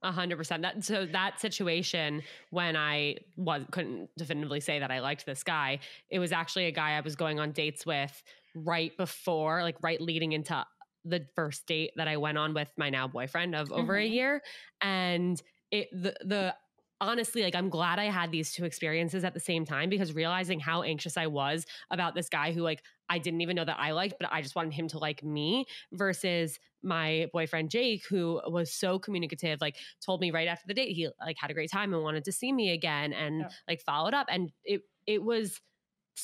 [0.05, 0.63] A hundred percent.
[0.63, 5.79] That so that situation when I was couldn't definitively say that I liked this guy.
[6.11, 8.23] It was actually a guy I was going on dates with
[8.57, 10.67] right before, like right leading into
[11.05, 14.13] the first date that I went on with my now boyfriend of over mm-hmm.
[14.13, 14.43] a year,
[14.81, 16.55] and it the the
[17.03, 20.61] honestly, like I'm glad I had these two experiences at the same time because realizing
[20.61, 23.91] how anxious I was about this guy who like I didn't even know that I
[23.91, 28.73] liked, but I just wanted him to like me versus my boyfriend Jake, who was
[28.73, 31.93] so communicative, like told me right after the date he like had a great time
[31.93, 33.49] and wanted to see me again and yeah.
[33.67, 34.29] like followed up.
[34.31, 35.61] And it it was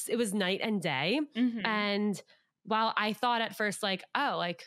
[0.09, 1.21] it was night and day.
[1.37, 1.67] Mm-hmm.
[1.67, 2.23] And
[2.64, 4.62] while I thought at first, like, oh, like,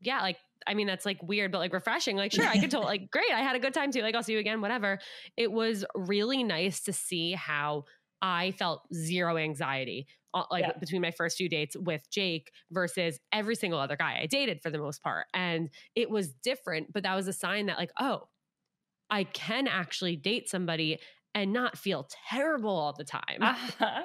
[0.00, 2.16] yeah, like I mean, that's like weird, but like refreshing.
[2.16, 4.02] Like, sure, I could tell, like, great, I had a good time too.
[4.02, 4.98] Like, I'll see you again, whatever.
[5.36, 7.84] It was really nice to see how
[8.20, 10.72] I felt zero anxiety, uh, like yeah.
[10.78, 14.70] between my first few dates with Jake versus every single other guy I dated for
[14.70, 15.26] the most part.
[15.32, 18.28] And it was different, but that was a sign that, like, oh,
[19.10, 20.98] I can actually date somebody
[21.34, 23.38] and not feel terrible all the time.
[23.40, 24.02] Uh-huh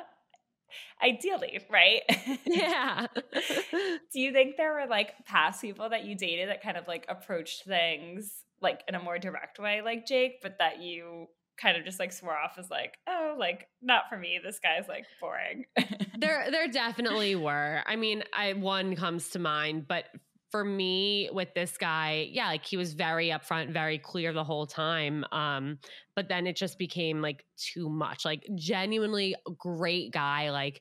[1.02, 2.02] ideally, right?
[2.46, 3.08] Yeah.
[4.14, 7.06] Do you think there were like past people that you dated that kind of like
[7.10, 8.32] approached things
[8.62, 12.12] like in a more direct way, like Jake, but that you kind of just like
[12.12, 14.40] swore off as like, oh, like not for me.
[14.44, 15.66] This guy's like boring.
[16.20, 17.84] there, there definitely were.
[17.86, 20.06] I mean, I one comes to mind, but
[20.54, 24.68] for me with this guy, yeah, like he was very upfront, very clear the whole
[24.68, 25.26] time.
[25.32, 25.80] Um,
[26.16, 28.24] but then it just became like too much.
[28.24, 30.80] Like genuinely great guy, like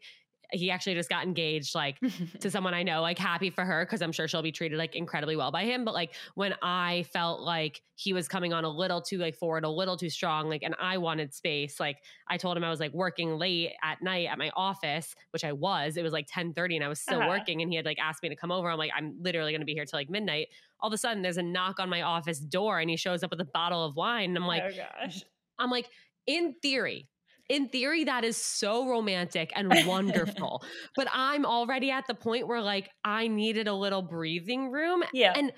[0.53, 1.99] he actually just got engaged like
[2.41, 4.95] to someone I know, like happy for her because I'm sure she'll be treated like
[4.95, 5.85] incredibly well by him.
[5.85, 9.65] But like when I felt like he was coming on a little too like forward,
[9.65, 12.81] a little too strong, like and I wanted space, like I told him I was
[12.81, 15.97] like working late at night at my office, which I was.
[15.97, 17.29] It was like 10 30 and I was still uh-huh.
[17.29, 18.71] working and he had like asked me to come over.
[18.71, 20.49] I'm like, I'm literally gonna be here till like midnight.
[20.81, 23.31] All of a sudden there's a knock on my office door and he shows up
[23.31, 24.31] with a bottle of wine.
[24.31, 25.25] And I'm like, oh gosh.
[25.59, 25.89] I'm like,
[26.27, 27.09] in theory,
[27.49, 30.63] in theory, that is so romantic and wonderful.
[30.97, 35.03] but I'm already at the point where like I needed a little breathing room.
[35.13, 35.33] Yeah.
[35.37, 35.53] And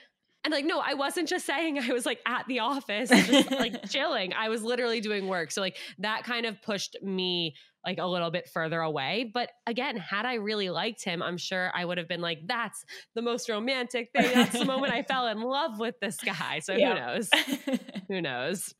[0.45, 3.89] and like, no, I wasn't just saying I was like at the office, just like
[3.91, 4.35] chilling.
[4.35, 5.51] I was literally doing work.
[5.51, 9.31] So like that kind of pushed me like a little bit further away.
[9.33, 12.85] But again, had I really liked him, I'm sure I would have been like, that's
[13.15, 14.31] the most romantic thing.
[14.35, 16.61] That's the moment I fell in love with this guy.
[16.61, 16.89] So yeah.
[16.89, 17.31] who knows?
[18.09, 18.75] who knows?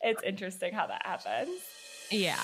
[0.00, 1.50] It's interesting how that happens.
[2.12, 2.42] Yeah.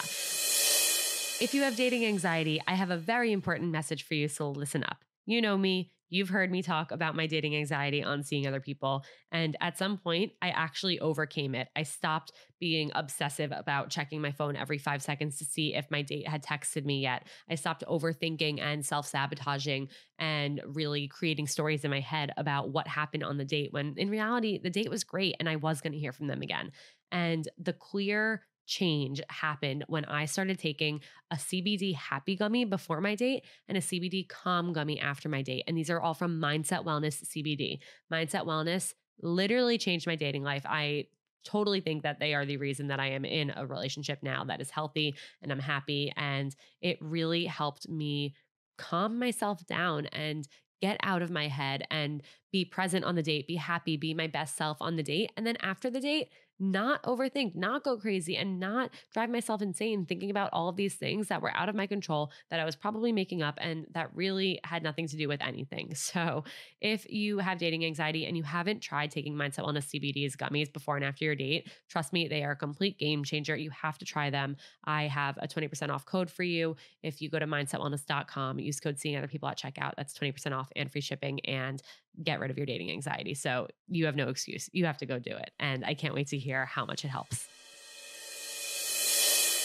[1.41, 4.83] If you have dating anxiety, I have a very important message for you, so listen
[4.83, 5.05] up.
[5.25, 9.05] You know me, you've heard me talk about my dating anxiety on seeing other people.
[9.31, 11.69] And at some point, I actually overcame it.
[11.77, 16.03] I stopped being obsessive about checking my phone every five seconds to see if my
[16.03, 17.27] date had texted me yet.
[17.49, 22.89] I stopped overthinking and self sabotaging and really creating stories in my head about what
[22.89, 25.93] happened on the date when in reality, the date was great and I was going
[25.93, 26.73] to hear from them again.
[27.13, 31.01] And the clear change happened when I started taking
[31.33, 35.65] a CBD happy gummy before my date and a CBD calm gummy after my date.
[35.67, 37.79] And these are all from Mindset Wellness CBD.
[38.13, 40.65] Mindset Wellness literally changed my dating life.
[40.65, 41.07] I
[41.45, 44.61] totally think that they are the reason that I am in a relationship now that
[44.61, 46.13] is healthy and I'm happy.
[46.17, 48.35] And it really helped me
[48.77, 50.47] calm myself down and
[50.81, 54.27] get out of my head and be present on the date, be happy, be my
[54.27, 55.33] best self on the date.
[55.37, 60.07] And then after the date, not overthink, not go crazy, and not drive myself insane
[60.07, 62.77] thinking about all of these things that were out of my control that I was
[62.77, 65.95] probably making up and that really had nothing to do with anything.
[66.09, 66.45] So,
[66.81, 70.97] if you have dating anxiety and you haven't tried taking Mindset Wellness CBD's gummies before
[70.97, 73.55] and after your date, trust me, they are a complete game changer.
[73.55, 74.57] You have to try them.
[74.85, 76.77] I have a 20% off code for you.
[77.03, 80.71] If you go to mindsetwellness.com, use code seeing other people at checkout, that's 20% off
[80.77, 81.83] and free shipping and
[82.23, 83.35] get rid of your dating anxiety.
[83.35, 84.69] So, you have no excuse.
[84.73, 85.51] You have to go do it.
[85.59, 87.49] And I can't wait to hear how much it helps.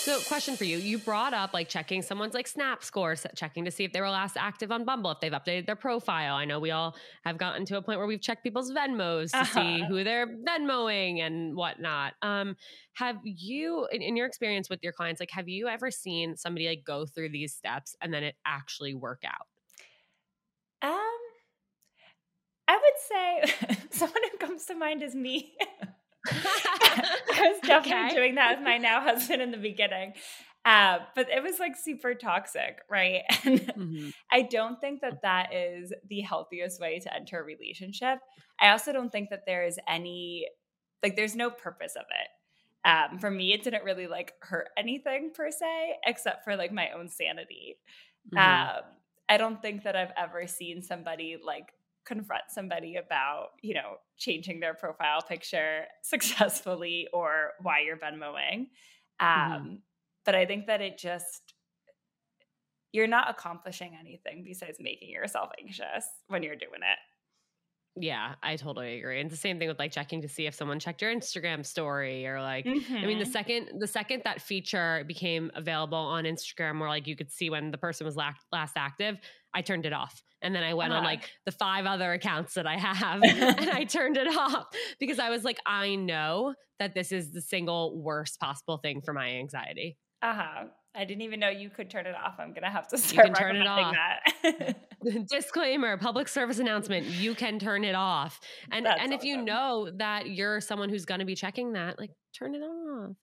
[0.04, 0.80] So, question for you.
[0.80, 4.10] You brought up like checking someone's like snap score, checking to see if they were
[4.10, 6.36] last active on Bumble, if they've updated their profile.
[6.36, 9.38] I know we all have gotten to a point where we've checked people's Venmos to
[9.38, 9.54] uh-huh.
[9.54, 12.16] see who they're Venmoing and whatnot.
[12.22, 12.58] Um,
[12.96, 16.68] have you, in, in your experience with your clients, like, have you ever seen somebody
[16.68, 19.48] like go through these steps and then it actually work out?
[20.92, 21.23] Um,
[22.94, 25.54] would say someone who comes to mind is me.
[26.28, 28.16] I was definitely okay.
[28.16, 30.14] doing that with my now husband in the beginning.
[30.66, 33.24] Uh, but it was like super toxic, right?
[33.46, 34.10] And mm-hmm.
[34.32, 38.20] I don't think that that is the healthiest way to enter a relationship.
[38.60, 40.48] I also don't think that there is any,
[41.02, 42.88] like, there's no purpose of it.
[42.88, 46.90] Um, for me, it didn't really like hurt anything per se, except for like my
[46.92, 47.78] own sanity.
[48.34, 48.38] Mm-hmm.
[48.38, 48.84] Um,
[49.30, 51.74] I don't think that I've ever seen somebody like
[52.06, 58.68] confront somebody about, you know, changing their profile picture successfully or why you're Venmoing.
[59.22, 59.54] Mm-hmm.
[59.54, 59.76] Um, mm-hmm.
[60.26, 61.54] But I think that it just,
[62.92, 67.00] you're not accomplishing anything besides making yourself anxious when you're doing it.
[67.96, 69.22] Yeah, I totally agree.
[69.22, 72.26] And the same thing with like checking to see if someone checked your Instagram story
[72.26, 72.96] or like mm-hmm.
[72.96, 73.32] I mean the mm-hmm.
[73.32, 77.70] second the second that feature became available on Instagram where like you could see when
[77.70, 79.18] the person was last, last active,
[79.54, 80.24] I turned it off.
[80.42, 81.00] And then I went uh-huh.
[81.00, 84.66] on like the five other accounts that I have and I turned it off
[85.00, 89.14] because I was like I know that this is the single worst possible thing for
[89.14, 89.98] my anxiety.
[90.24, 90.66] Uh-huh.
[90.96, 92.36] I didn't even know you could turn it off.
[92.40, 93.96] I'm gonna have to start you can turn it off.
[94.44, 94.76] that.
[95.30, 97.06] Disclaimer: public service announcement.
[97.06, 98.40] You can turn it off,
[98.72, 99.20] and That's and awesome.
[99.20, 103.16] if you know that you're someone who's gonna be checking that, like turn it off.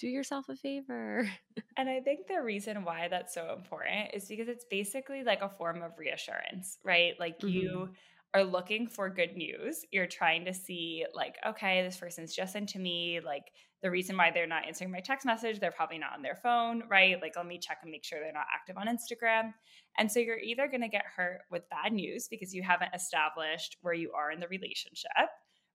[0.00, 1.30] Do yourself a favor.
[1.76, 5.48] And I think the reason why that's so important is because it's basically like a
[5.48, 7.14] form of reassurance, right?
[7.18, 7.48] Like mm-hmm.
[7.48, 7.88] you
[8.34, 9.84] are looking for good news.
[9.92, 13.20] You're trying to see, like, okay, this person's just into me.
[13.24, 13.52] Like,
[13.84, 16.84] the reason why they're not answering my text message, they're probably not on their phone,
[16.90, 17.20] right?
[17.20, 19.52] Like, let me check and make sure they're not active on Instagram.
[19.98, 23.76] And so you're either going to get hurt with bad news because you haven't established
[23.82, 25.10] where you are in the relationship,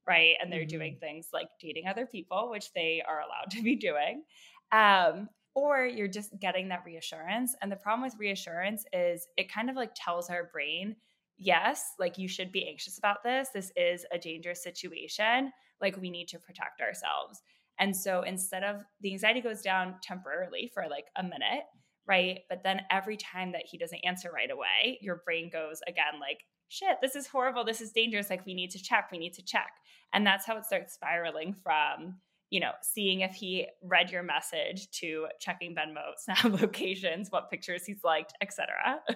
[0.07, 0.33] right?
[0.41, 0.69] And they're mm-hmm.
[0.69, 4.23] doing things like dating other people, which they are allowed to be doing.
[4.71, 7.55] Um, or you're just getting that reassurance.
[7.61, 10.95] And the problem with reassurance is it kind of like tells our brain
[11.39, 13.49] yes, like you should be anxious about this.
[13.53, 15.51] This is a dangerous situation.
[15.79, 17.41] Like we need to protect ourselves.
[17.79, 21.63] And so instead of the anxiety goes down temporarily for like a minute,
[22.07, 22.39] right?
[22.49, 26.39] But then every time that he doesn't answer right away, your brain goes again like,
[26.67, 27.63] shit, this is horrible.
[27.63, 28.29] This is dangerous.
[28.29, 29.09] Like we need to check.
[29.11, 29.71] We need to check.
[30.13, 32.15] And that's how it starts spiraling from
[32.51, 37.85] you know, seeing if he read your message to checking Venmo, Snap locations, what pictures
[37.85, 38.99] he's liked, etc.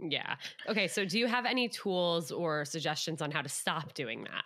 [0.00, 0.34] Yeah.
[0.68, 0.88] Okay.
[0.88, 4.44] So, do you have any tools or suggestions on how to stop doing that?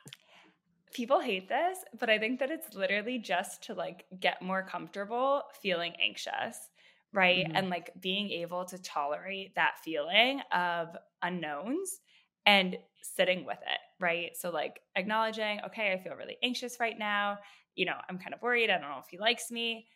[0.92, 5.42] People hate this, but I think that it's literally just to like get more comfortable
[5.61, 6.70] feeling anxious,
[7.12, 7.46] right?
[7.46, 7.57] Mm-hmm.
[7.57, 12.01] And like being able to tolerate that feeling of unknowns
[12.46, 14.31] and sitting with it, right?
[14.35, 17.38] So, like acknowledging, okay, I feel really anxious right now.
[17.74, 18.70] You know, I'm kind of worried.
[18.70, 19.87] I don't know if he likes me.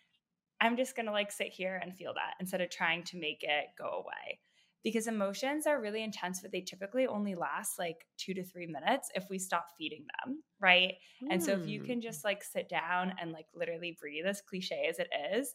[0.60, 3.42] I'm just going to like sit here and feel that instead of trying to make
[3.42, 4.38] it go away
[4.84, 9.08] because emotions are really intense, but they typically only last like two to three minutes
[9.14, 10.94] if we stop feeding them, right?
[11.22, 11.28] Mm.
[11.32, 12.00] And so if you can hmm.
[12.00, 15.54] just like sit down and like literally breathe, as cliche as it is,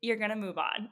[0.00, 0.90] you're gonna move on,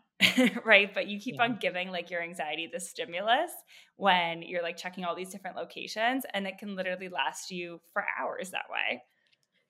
[0.65, 0.93] right?
[0.93, 1.45] But you keep yeah.
[1.45, 3.51] on giving like your anxiety the stimulus
[3.97, 8.05] when you're like checking all these different locations, and it can literally last you for
[8.21, 9.03] hours that way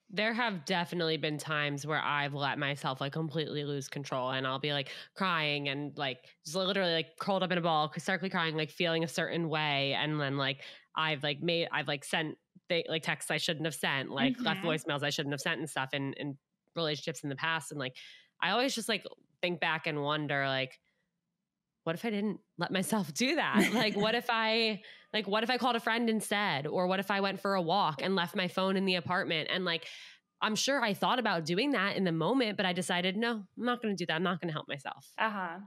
[0.09, 4.59] there have definitely been times where I've let myself like completely lose control and I'll
[4.59, 8.55] be like crying and like just literally like curled up in a ball, hysterically crying,
[8.55, 9.93] like feeling a certain way.
[9.93, 10.61] And then like
[10.95, 12.37] I've like made, I've like sent
[12.69, 14.45] they, like texts I shouldn't have sent, like mm-hmm.
[14.45, 16.37] left voicemails I shouldn't have sent and stuff in, in
[16.75, 17.71] relationships in the past.
[17.71, 17.95] And like,
[18.41, 19.05] I always just like
[19.41, 20.79] think back and wonder like,
[21.83, 23.71] what if I didn't let myself do that?
[23.73, 24.81] Like, what if I,
[25.17, 26.67] like, what if I called a friend instead?
[26.67, 29.49] Or what if I went for a walk and left my phone in the apartment?
[29.51, 29.87] And like,
[30.41, 33.65] I'm sure I thought about doing that in the moment, but I decided, no, I'm
[33.65, 34.15] not going to do that.
[34.15, 35.07] I'm not going to help myself.
[35.17, 35.57] Uh huh.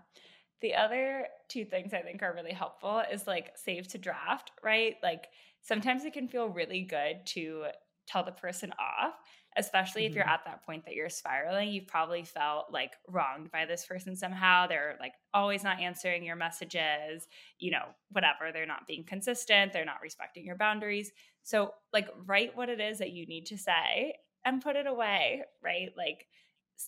[0.62, 4.94] The other two things I think are really helpful is like save to draft, right?
[5.02, 5.26] Like,
[5.62, 7.64] sometimes it can feel really good to
[8.06, 9.14] tell the person off
[9.56, 10.30] especially if you're Mhm.
[10.30, 14.66] at that point that you're spiraling you've probably felt like wronged by this person somehow.
[14.66, 17.26] They're like always not answering your messages
[17.58, 18.52] you know whatever.
[18.52, 19.72] They're not being consistent.
[19.72, 21.12] They're not respecting your boundaries.
[21.42, 24.14] So like write what it is that you need to say
[24.44, 25.90] and put it away right?
[25.96, 26.26] Like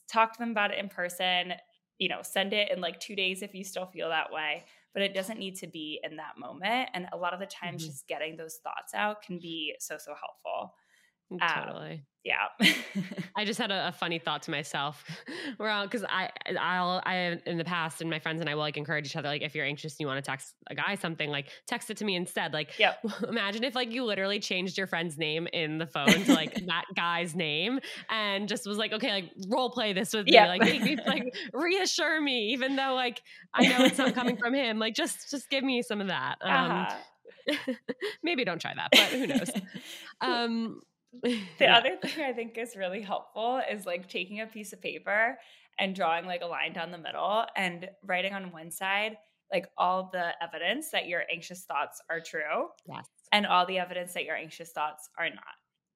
[0.09, 1.55] talk to them about it in person
[1.99, 4.65] you know send it in like 2 days if you still feel that way.
[4.95, 6.91] But it doesn't need to be in that moment.
[6.95, 7.93] And a lot of the times Mhm.
[7.93, 10.75] just getting those thoughts out can be so so helpful.
[11.41, 12.07] Um, Totally.
[12.25, 12.49] Yeah
[13.37, 15.05] I just had a, a funny thought to myself.
[15.57, 18.77] Where because I I'll I in the past and my friends and I will like
[18.77, 21.31] encourage each other like if you're anxious and you want to text a guy something
[21.31, 22.53] like text it to me instead.
[22.53, 23.05] Like Yep.
[23.29, 26.85] imagine if like you literally changed your friend's name in the phone to like that
[26.95, 30.45] guy's name and just was like okay like role play this with Yeah.
[30.45, 33.23] me like make me like reassure me even though like
[33.55, 36.37] I know it's not coming from him like just just give me some of that.
[36.43, 36.97] Um, uh-huh.
[38.23, 39.51] maybe don't try that but who knows.
[40.21, 40.83] Um,
[41.23, 41.77] the yeah.
[41.77, 45.39] other thing i think is really helpful is like taking a piece of paper
[45.79, 49.17] and drawing like a line down the middle and writing on one side
[49.53, 53.07] like all the evidence that your anxious thoughts are true Yes.
[53.33, 55.45] and all the evidence that your anxious thoughts are not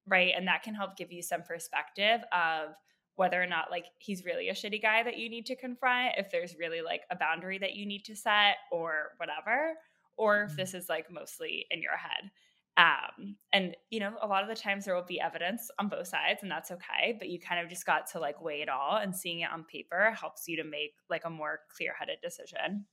[0.05, 2.75] right and that can help give you some perspective of
[3.15, 6.29] whether or not like he's really a shitty guy that you need to confront if
[6.29, 9.73] there's really like a boundary that you need to set or whatever
[10.17, 10.55] or if Mhm.
[10.57, 12.29] this is like mostly in your head
[12.77, 16.07] um and you know a lot of the times there will be evidence on both
[16.07, 18.97] sides and that's okay but you kind of just got to like weigh it all
[18.97, 22.85] and seeing it on paper helps you to make like a more clear-headed decision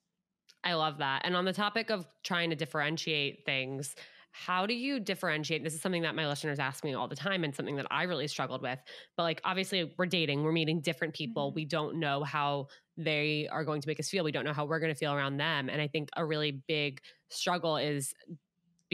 [0.62, 1.22] I love that.
[1.24, 3.94] And on the topic of trying to differentiate things,
[4.32, 5.62] how do you differentiate?
[5.62, 8.04] This is something that my listeners ask me all the time and something that I
[8.04, 8.80] really struggled with.
[9.16, 11.52] But like, obviously, we're dating, we're meeting different people.
[11.52, 11.54] Mhm.
[11.54, 12.66] We don't know how
[12.96, 14.24] they are going to make us feel.
[14.24, 15.68] We don't know how we're going to feel around them.
[15.68, 18.12] And I think a really big struggle is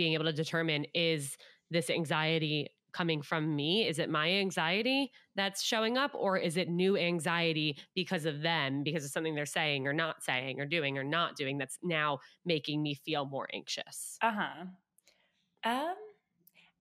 [0.00, 1.36] being able to determine is
[1.70, 3.86] this anxiety coming from me?
[3.86, 8.82] Is it my anxiety that's showing up, or is it new anxiety because of them,
[8.82, 12.18] because of something they're saying or not saying or doing or not doing that's now
[12.44, 14.22] making me feel more anxious?
[14.22, 14.66] uh-huh
[15.64, 15.96] um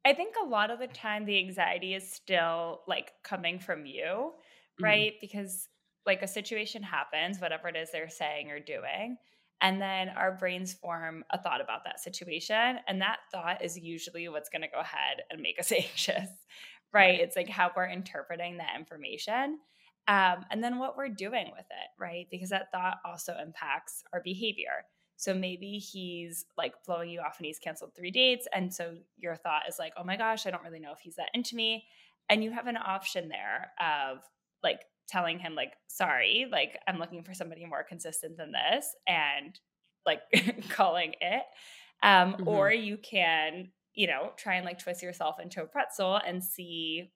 [0.05, 4.34] i think a lot of the time the anxiety is still like coming from you
[4.80, 5.03] Mhm.
[5.03, 5.70] right because
[6.05, 9.17] like a situation happens whatever it is they're saying or doing
[9.62, 12.78] and then our brains form a thought about that situation.
[12.88, 16.30] And that thought is usually what's going to go ahead and make us anxious
[16.93, 17.20] right.
[17.20, 19.60] It's like how we're interpreting that information.
[20.07, 22.28] Um, and then what we're doing with it right?
[22.32, 24.86] Because that thought also impacts our behavior.
[25.18, 28.47] So maybe he's like blowing you off and he's canceled three dates.
[28.53, 31.16] And so your thought is like oh my gosh i don't really know if he's
[31.16, 31.86] that into me.
[32.30, 34.20] And you have an option there of
[34.64, 39.60] like telling him like sorry like i'm looking for somebody more consistent than this and
[40.05, 40.22] like
[40.70, 41.43] calling it
[42.03, 42.47] um Mhm.
[42.47, 47.12] or you can you know try and like twist yourself into a pretzel and see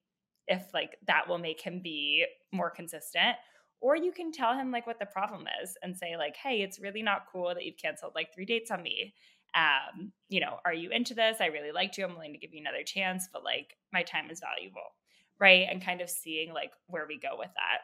[0.48, 3.38] if like that will make him be more consistent
[3.80, 6.80] or you can tell him like what the problem is and say like hey it's
[6.80, 9.14] really not cool that you've canceled like three dates on me.
[9.56, 11.38] Um you know are you into this?
[11.39, 12.06] I really liked you.
[12.06, 14.96] I'm willing to give you another chance but like my time is valuable
[15.39, 17.81] right and kind of seeing like where we go with that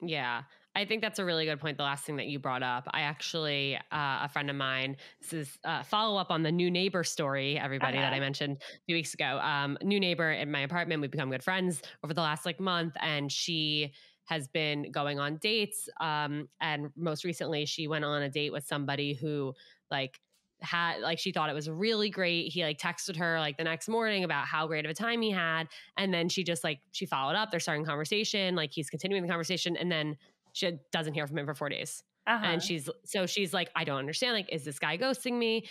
[0.00, 0.44] Yeah.
[0.74, 1.78] I think that's a really good point.
[1.78, 3.80] The last thing that you brought up, I actually, uh,
[4.24, 8.02] a friend of mine, this is uh, follow up on the new neighbor story, everybody
[8.02, 8.20] that I Uh-huh.
[8.20, 9.38] mentioned a few weeks ago.
[9.40, 12.94] Um, new neighbor in my apartment, we've become good friends over the last like month,
[13.00, 13.94] and she
[14.26, 15.88] has been going on dates.
[15.98, 19.54] Um, and most recently, she went on a date with somebody who
[19.90, 20.20] like
[20.62, 22.52] had like she thought it was really great.
[22.52, 25.30] He like texted her like the next morning about how great of a time he
[25.30, 27.50] had, and then she just like she followed up.
[27.50, 30.16] They're starting conversation, like he's continuing the conversation, and then
[30.52, 32.02] she doesn't hear from him for four days.
[32.26, 32.44] uh-huh.
[32.44, 34.34] And she's so she's like, I don't understand.
[34.34, 35.66] Like, is this guy ghosting me?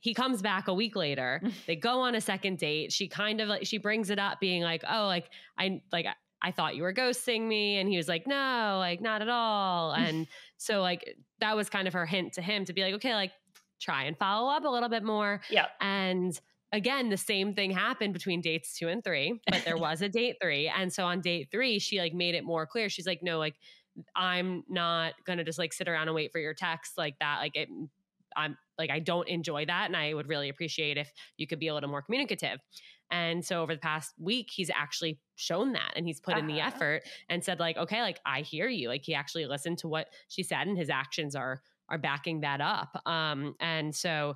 [0.00, 1.40] He comes back a week later.
[1.66, 2.92] they go on a second date.
[2.92, 6.14] She kind of like she brings it up, being like, Oh, like I like I-
[6.40, 7.78] I thought you were ghosting me.
[7.78, 9.92] And he was like, No, like not at all.
[9.98, 13.14] And so like that was kind of her hint to him to be like, okay,
[13.14, 13.32] like
[13.80, 15.40] try and follow up a little bit more.
[15.50, 16.38] yeah And
[16.72, 20.36] again, the same thing happened between dates two and three, but there was a date
[20.42, 20.68] three.
[20.68, 22.88] And so on date three, she like made it more clear.
[22.88, 23.54] She's like, no, like,
[24.14, 27.38] I'm not gonna just like sit around and wait for your text like that.
[27.40, 27.68] Like it
[28.36, 29.86] I'm like I don't enjoy that.
[29.86, 32.60] And I would really appreciate if you could be a little more communicative.
[33.10, 36.60] And so over the past week, he's actually shown that and he's put in the
[36.60, 36.70] Uh-huh.
[36.74, 38.88] effort and said, like, okay, like I hear you.
[38.88, 42.60] Like he actually listened to what she said and his actions are are backing that
[42.60, 43.00] up.
[43.06, 44.34] Um, and so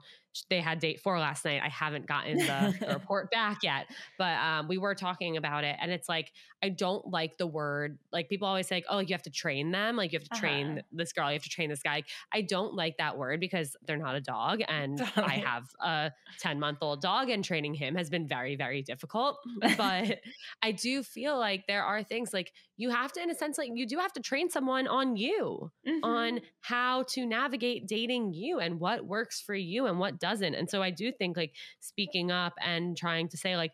[0.48, 1.61] they had date four last night.
[1.62, 3.86] I haven't gotten the, the report back yet,
[4.16, 5.76] but um, we were talking about it.
[5.78, 6.32] And it's like,
[6.62, 9.72] I don't like the word, like people always say, like, oh, you have to train
[9.72, 9.96] them.
[9.96, 10.82] Like you have to train uh-huh.
[10.92, 12.05] this girl, you have to train this guy.
[12.32, 14.62] I don't like that word because they're not a dog.
[14.68, 15.03] And.
[15.32, 19.38] I have a 10 month old dog, and training him has been very, very difficult.
[19.76, 20.18] But
[20.62, 22.53] I do feel like there are things like
[22.83, 25.70] you have to, in a sense, like you do have to train someone on you,
[25.87, 26.05] mm-hmm.
[26.05, 30.55] on how to navigate dating you and what works for you and what doesn't.
[30.55, 33.70] And so I do think like speaking up and trying to say, like,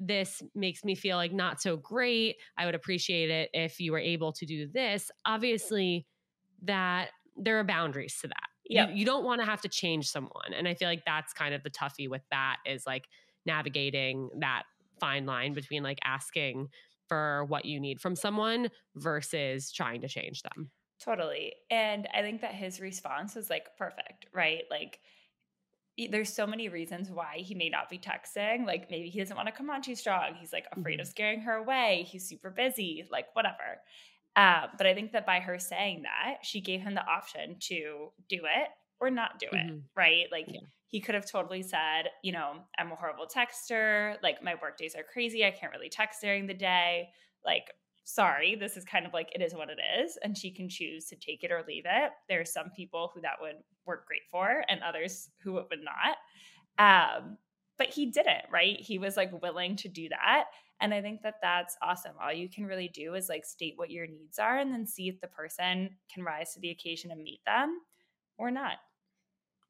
[0.00, 2.34] this makes me feel like not so great.
[2.56, 5.08] I would appreciate it if you were able to do this.
[5.24, 6.04] Obviously,
[6.64, 8.48] that there are boundaries to that.
[8.68, 8.88] Yeah.
[8.88, 10.52] You, you don't want to have to change someone.
[10.52, 13.06] And I feel like that's kind of the toughie with that is like
[13.46, 14.64] navigating that
[14.98, 16.68] fine line between like asking
[17.08, 20.70] for what you need from someone versus trying to change them.
[21.02, 21.54] Totally.
[21.70, 24.64] And I think that his response was like perfect, right?
[24.70, 24.98] Like,
[26.10, 28.64] there's so many reasons why he may not be texting.
[28.64, 30.34] Like maybe he doesn't want to come on too strong.
[30.38, 31.00] He's like afraid mm-hmm.
[31.00, 32.06] of scaring her away.
[32.08, 33.80] He's super busy, like whatever.
[34.36, 38.12] Uh, but I think that by her saying that, she gave him the option to
[38.28, 38.68] do it
[39.00, 39.76] or not do mm-hmm.
[39.76, 40.26] it, right?
[40.30, 40.60] Like yeah.
[40.86, 44.16] he could have totally said, you know, I'm a horrible texter.
[44.22, 45.44] Like my work days are crazy.
[45.44, 47.08] I can't really text during the day.
[47.44, 47.64] Like
[48.08, 50.18] sorry, this is kind of like it is what it is.
[50.22, 52.10] And she can choose to take it or leave it.
[52.28, 55.80] There are some people who that would work great for, and others who it would
[55.84, 56.16] not.
[56.78, 57.36] Um,
[57.76, 58.76] but he didn't, right?
[58.80, 60.44] He was like willing to do that.
[60.80, 62.12] And I think that that's awesome.
[62.22, 65.08] All you can really do is like state what your needs are and then see
[65.08, 67.78] if the person can rise to the occasion and meet them
[68.38, 68.76] or not.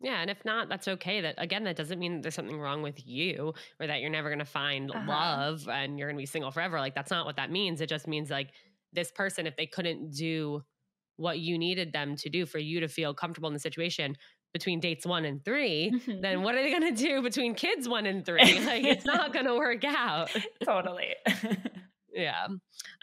[0.01, 1.21] Yeah, and if not, that's okay.
[1.21, 4.39] That again, that doesn't mean there's something wrong with you or that you're never going
[4.39, 5.05] to find uh-huh.
[5.09, 6.79] love and you're going to be single forever.
[6.79, 7.81] Like that's not what that means.
[7.81, 8.51] It just means like
[8.93, 10.63] this person if they couldn't do
[11.17, 14.17] what you needed them to do for you to feel comfortable in the situation
[14.53, 16.21] between dates 1 and 3, mm-hmm.
[16.21, 18.39] then what are they going to do between kids 1 and 3?
[18.39, 20.31] Like it's not going to work out.
[20.65, 21.17] totally.
[22.15, 22.47] yeah.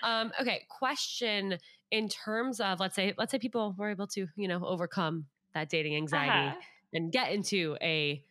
[0.01, 1.57] Um okay, question
[1.91, 5.67] in terms of let's say let's say people were able to, you know, overcome that
[5.67, 6.49] dating anxiety.
[6.51, 6.61] Uh-huh
[6.95, 8.23] and get into a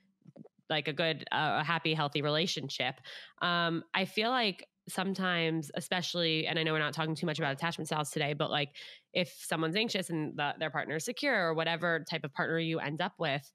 [0.71, 3.01] like a good uh, a happy healthy relationship
[3.43, 7.53] um i feel like sometimes especially and i know we're not talking too much about
[7.53, 8.71] attachment styles today but like
[9.12, 12.79] if someone's anxious and the, their partner is secure or whatever type of partner you
[12.81, 13.51] end up with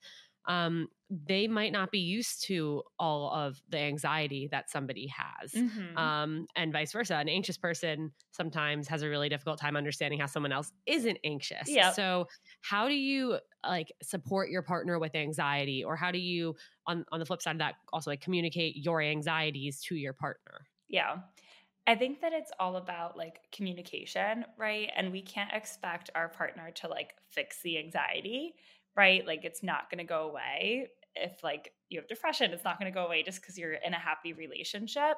[0.47, 5.51] um, they might not be used to all of the anxiety that somebody has.
[5.51, 5.97] Mm-hmm.
[5.97, 7.15] Um, and vice versa.
[7.15, 11.67] An anxious person sometimes has a really difficult time understanding how someone else isn't anxious.
[11.67, 11.95] Yep.
[11.95, 12.27] So,
[12.61, 15.83] how do you like support your partner with anxiety?
[15.83, 19.01] Or how do you, on, on the flip side of that, also like communicate your
[19.01, 20.67] anxieties to your partner?
[20.87, 21.17] Yeah.
[21.87, 24.91] I think that it's all about like communication, right?
[24.95, 28.53] And we can't expect our partner to like fix the anxiety
[28.99, 29.25] right?
[29.25, 30.89] Like it's not going to go away.
[31.15, 33.93] If like you have depression, it's not going to go away just because you're in
[33.93, 35.15] a happy relationship.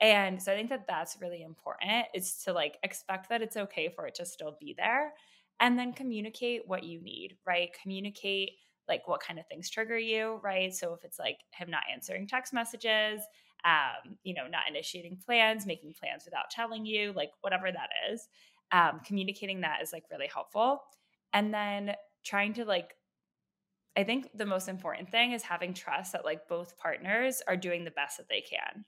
[0.00, 3.90] And so I think that that's really important is to like expect that it's okay
[3.94, 5.12] for it to still be there
[5.60, 7.68] and then communicate what you need, right?
[7.82, 8.52] Communicate
[8.88, 10.74] like what kind of things trigger you, right?
[10.74, 13.20] So if it's like him not answering text messages,
[13.66, 18.26] um, you know, not initiating plans, making plans without telling you, like whatever that is,
[18.72, 20.80] um, communicating that is like really helpful.
[21.34, 22.94] And then trying to like
[23.96, 27.84] I think the most important thing is having trust that like both partners are doing
[27.84, 28.84] the best that they can.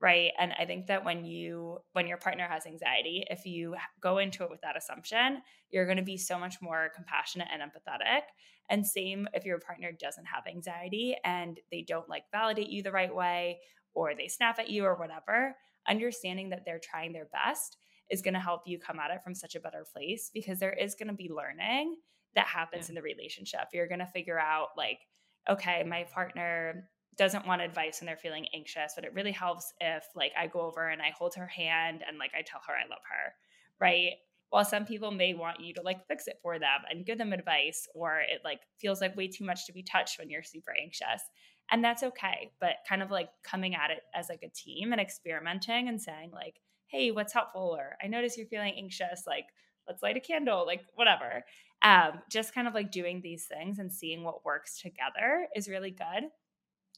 [0.00, 0.32] Right.
[0.38, 4.42] And I think that when you, when your partner has anxiety, if you go into
[4.42, 5.40] it with that assumption,
[5.70, 8.22] you're going to be so much more compassionate and empathetic.
[8.68, 12.92] And same if your partner doesn't have anxiety and they don't like validate you the
[12.92, 13.60] right way
[13.94, 15.54] or they snap at you or whatever,
[15.88, 17.76] understanding that they're trying their best
[18.10, 20.72] is going to help you come at it from such a better place because there
[20.72, 21.96] is going to be learning
[22.34, 22.92] that happens yeah.
[22.92, 23.68] in the relationship.
[23.72, 25.00] You're going to figure out, like,
[25.48, 30.04] okay, my partner doesn't want advice when they're feeling anxious, but it really helps if,
[30.16, 32.88] like, I go over and I hold her hand and, like, I tell her I
[32.88, 33.34] love her,
[33.80, 34.14] right?
[34.50, 37.32] While some people may want you to, like, fix it for them and give them
[37.32, 40.74] advice, or it, like, feels like way too much to be touched when you're super
[40.80, 41.22] anxious.
[41.70, 42.50] And that's okay.
[42.60, 46.30] But kind of like coming at it as, like, a team and experimenting and saying,
[46.32, 46.56] like,
[46.88, 47.74] hey, what's helpful?
[47.76, 49.24] Or I notice you're feeling anxious.
[49.26, 49.46] Like,
[49.88, 51.44] let's light a candle, like, whatever
[51.84, 55.92] um, just kind of like doing these things and seeing what works together is really
[55.92, 56.24] good.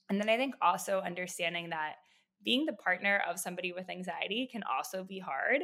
[0.08, 1.94] And then I think also understanding that
[2.44, 5.62] being the partner of somebody with anxiety can also be hard.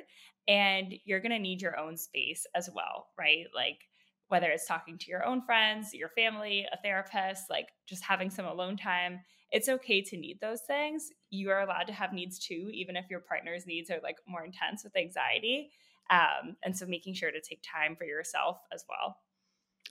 [0.48, 3.46] And you're going to need your own space as well, right?
[3.54, 3.78] Like,
[4.28, 8.46] whether it's talking to your own friends, your family, a therapist, like just having some
[8.46, 9.20] alone time,
[9.50, 11.10] it's okay to need those things.
[11.28, 14.42] You are allowed to have needs too, even if your partner's needs are like more
[14.42, 15.70] intense with anxiety.
[16.10, 19.16] Um, and so making sure to take time for yourself as well.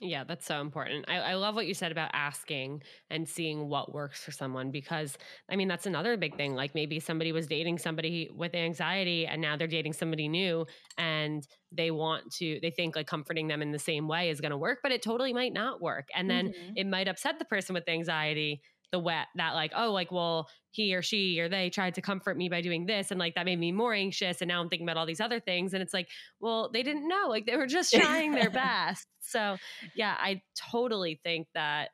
[0.00, 1.04] Yeah, that's so important.
[1.08, 5.16] I, I, love what you said about asking and seeing what works for someone because,
[5.48, 6.54] I mean, that's another big thing.
[6.54, 10.66] Like maybe somebody was dating somebody with anxiety and now they're dating somebody new
[10.98, 14.50] and they want to, they think like comforting them in the same way is going
[14.50, 16.08] to work, but it totally might not work.
[16.16, 16.72] And then mm-hmm.
[16.74, 18.60] it might upset the person with anxiety
[18.92, 22.36] the wet that like oh like well he or she or they tried to comfort
[22.36, 24.86] me by doing this and like that made me more anxious and now i'm thinking
[24.86, 26.08] about all these other things and it's like
[26.40, 29.08] well they didn't know like they were just trying their best.
[29.20, 29.56] So
[29.96, 31.90] yeah i totally think that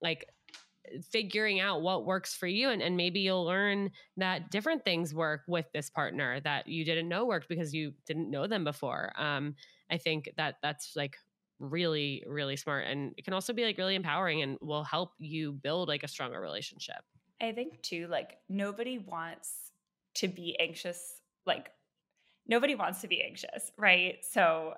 [0.00, 0.26] like
[1.10, 5.40] figuring out what works for you and, and maybe you'll learn that different things work
[5.48, 9.12] with this partner that you didn't know worked because you didn't know them before.
[9.16, 9.56] Um,
[9.90, 11.16] i think that that's like
[11.58, 15.52] really really smart and it can also be like really empowering and will help you
[15.52, 17.02] build like a stronger relationship.
[17.40, 19.50] I think too like nobody wants
[20.16, 21.70] to be anxious like
[22.46, 24.16] nobody wants to be anxious right?
[24.30, 24.74] So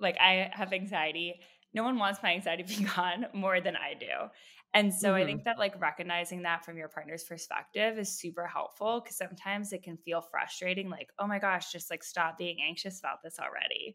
[0.00, 1.40] like i have anxiety.
[1.72, 4.30] No one wants my anxiety to be gone more than i do.
[4.72, 5.16] And so mm-hmm.
[5.16, 9.72] i think that like recognizing that from your partner's perspective is super helpful because sometimes
[9.72, 13.38] it can feel frustrating like oh my gosh just like stop being anxious about this
[13.38, 13.94] already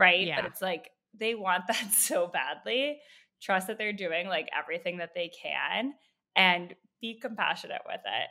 [0.00, 0.26] right?
[0.26, 0.40] Yeah.
[0.40, 3.00] but it's like they want that so badly.
[3.42, 5.94] Trust that they're doing like everything that they can
[6.36, 8.28] and be compassionate with it.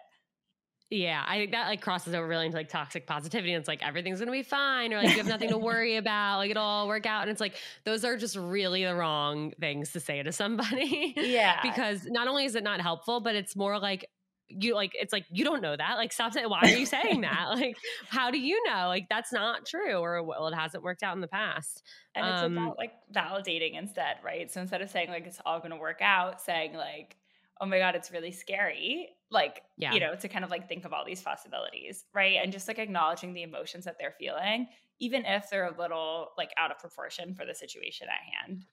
[0.92, 3.54] Yeah, I think that like crosses over really into like toxic positivity.
[3.54, 6.38] And it's like everything's gonna be fine, or like you have nothing to worry about,
[6.38, 7.24] like it'll all work out.
[7.24, 7.56] And it's like
[7.86, 11.14] those are just really the wrong things to say to somebody.
[11.18, 11.60] Yeah.
[11.62, 14.10] because not only is it not helpful, but it's more like
[14.50, 17.22] you like it's like you don't know that like stop saying why are you saying
[17.22, 17.50] that?
[17.50, 17.78] Like
[18.08, 18.88] how do you know?
[18.88, 21.84] Like that's not true or well it hasn't worked out in the past.
[22.16, 24.52] And it's um, about like validating instead right?
[24.52, 27.16] So instead of saying like it's all going to work out saying like
[27.62, 29.94] oh my god it's really scary like yeah.
[29.94, 32.38] you know to kind of like think of all these possibilities right?
[32.42, 34.68] And just like acknowledging the emotions that they're feeling
[35.00, 38.66] even if they're a little like out of proportion for the situation at hand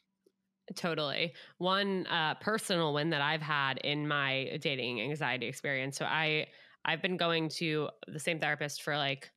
[0.74, 1.34] Totally.
[1.58, 5.96] One uh, personal win that I've had in my dating anxiety experience.
[5.96, 6.48] So I
[6.84, 9.30] I've been going to the same therapist for like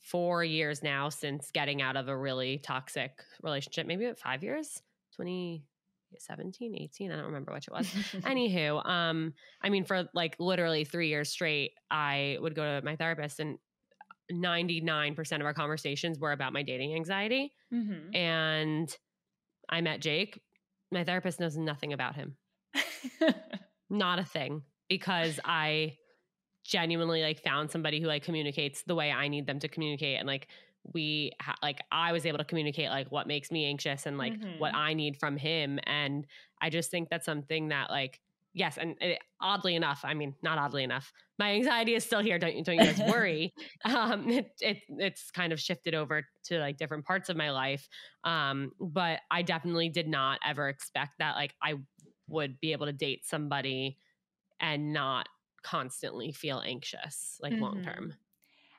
[0.00, 3.12] four years now since getting out of a really toxic
[3.42, 3.86] relationship.
[3.86, 4.82] Maybe about five years,
[5.16, 7.10] 2017, 18.
[7.10, 7.86] I don't remember which it was.
[8.22, 12.96] Anywho, um, I mean, for like literally three years straight, I would go to my
[12.96, 13.58] therapist and
[14.32, 17.52] 99% of our conversations were about my dating anxiety.
[17.72, 18.14] Mm-hmm.
[18.14, 18.96] And
[19.68, 20.40] I met Jake
[20.94, 22.36] my therapist knows nothing about him.
[23.90, 25.98] Not a thing because I
[26.64, 30.26] genuinely like found somebody who like communicates the way I need them to communicate and
[30.26, 30.48] like
[30.94, 34.32] we ha- like I was able to communicate like what makes me anxious and like
[34.32, 34.58] mm-hmm.
[34.58, 36.26] what I need from him and
[36.62, 38.20] I just think that's something that like
[38.54, 42.38] yes and it, oddly enough I mean not oddly enough my anxiety is still here
[42.38, 43.52] don't, don't you guys worry
[43.84, 47.88] um it, it it's kind of shifted over to like different parts of my life
[48.22, 51.74] um but i definitely did not ever expect that like i
[52.28, 53.98] would be able to date somebody
[54.60, 55.28] and not
[55.62, 57.62] constantly feel anxious like mm-hmm.
[57.62, 58.14] long term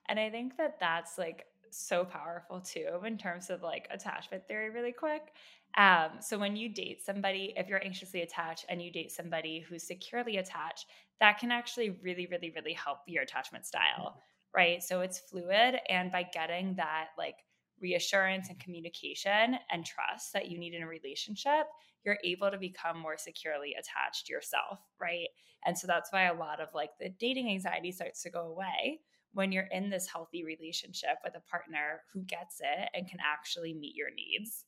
[0.08, 1.46] and i think that that's like
[1.76, 5.34] so powerful too in terms of like attachment theory really quick
[5.78, 9.84] um, so when you date somebody, if you're anxiously attached and you date somebody who's
[9.84, 10.86] securely attached,
[11.20, 14.22] that can actually really, really, really help your attachment style,
[14.56, 14.82] right?
[14.82, 15.80] So it's fluid.
[15.90, 17.36] And by getting that like
[17.82, 21.68] reassurance and communication and trust that you need in a relationship,
[22.06, 25.28] you're able to become more securely attached yourself, right?
[25.66, 29.02] And so that's why a lot of like the dating anxiety starts to go away
[29.36, 33.74] when you're in this healthy relationship with a partner who gets it and can actually
[33.74, 34.64] meet your needs.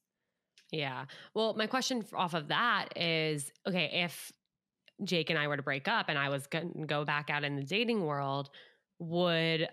[0.71, 1.05] Yeah.
[1.33, 4.31] Well, my question off of that is okay, if
[5.03, 7.45] Jake and I were to break up and I was going to go back out
[7.45, 8.49] in the dating world,
[8.99, 9.69] would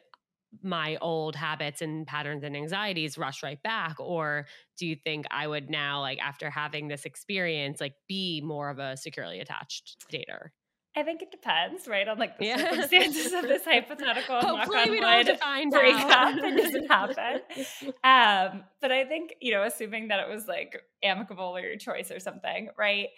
[0.62, 4.46] my old habits and patterns and anxieties rush right back or
[4.78, 8.78] do you think i would now like after having this experience like be more of
[8.78, 10.50] a securely attached dater
[10.96, 12.56] I think it depends, right, on like the yeah.
[12.56, 14.40] circumstances of this hypothetical.
[14.40, 17.40] Hopefully, we don't have to find break it doesn't happen.
[18.04, 22.10] Um, but I think you know, assuming that it was like amicable or your choice
[22.10, 23.08] or something, right?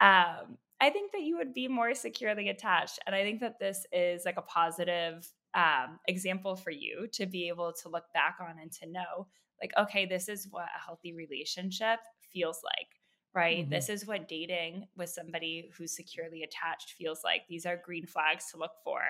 [0.00, 3.84] Um, I think that you would be more securely attached, and I think that this
[3.92, 8.58] is like a positive um, example for you to be able to look back on
[8.60, 9.26] and to know,
[9.60, 11.98] like, okay, this is what a healthy relationship
[12.32, 12.97] feels like
[13.34, 13.58] right?
[13.58, 13.70] Mm-hmm.
[13.70, 17.42] This is what dating with somebody who's securely attached feels like.
[17.48, 19.00] These are green flags to look for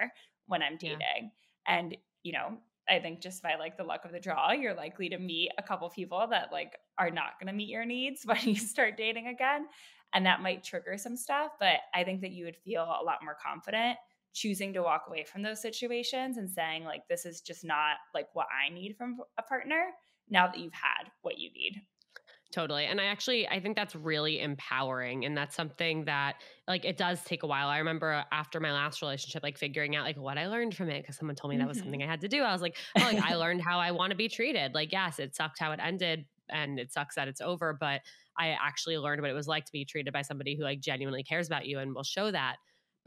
[0.46, 0.98] when I'm dating.
[1.00, 1.78] Yeah.
[1.78, 2.58] And, you know,
[2.88, 5.62] I think just by like the luck of the draw, you're likely to meet a
[5.62, 9.28] couple people that like are not going to meet your needs when you start dating
[9.28, 9.66] again.
[10.14, 11.52] And that might trigger some stuff.
[11.60, 13.98] But I think that you would feel a lot more confident
[14.34, 18.28] choosing to walk away from those situations and saying, like, this is just not like
[18.34, 19.88] what I need from a partner
[20.28, 21.82] now that you've had what you need.
[22.50, 22.86] Totally.
[22.86, 26.36] And I actually I think that's really empowering and that's something that
[26.66, 27.68] like it does take a while.
[27.68, 31.04] I remember after my last relationship like figuring out like what I learned from it
[31.06, 31.84] cuz someone told me that was mm-hmm.
[31.84, 32.42] something I had to do.
[32.42, 35.18] I was like, "Oh, like I learned how I want to be treated." Like, yes,
[35.18, 38.00] it sucked how it ended and it sucks that it's over, but
[38.38, 41.22] I actually learned what it was like to be treated by somebody who like genuinely
[41.22, 42.56] cares about you and will show that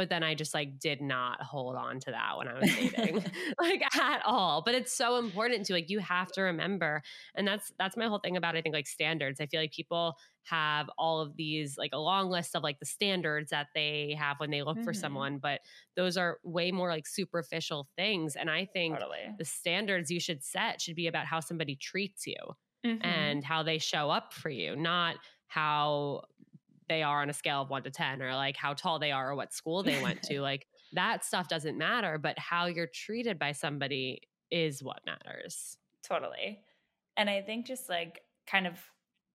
[0.02, 3.24] but then I just like did not hold on to that when I was dating
[3.62, 7.04] like at all but it's so important to like you have to remember
[7.36, 10.16] and that's that's my whole thing about I think like standards I feel like people
[10.46, 14.40] have all of these like a long list of like the standards that they have
[14.40, 14.86] when they look mm-hmm.
[14.86, 15.60] for someone but
[15.96, 19.36] those are way more like superficial things and I think totally.
[19.38, 22.38] the standards you should set should be about how somebody treats you
[22.84, 23.06] mm-hmm.
[23.06, 26.24] and how they show up for you not how
[26.92, 29.32] they are on a scale of one to 10 or like how tall they are
[29.32, 30.42] or what school they went to.
[30.42, 34.20] like that stuff doesn't matter, but how you're treated by somebody
[34.52, 35.78] is what matters.
[36.06, 36.60] Totally.
[37.16, 38.78] And I think just like kind of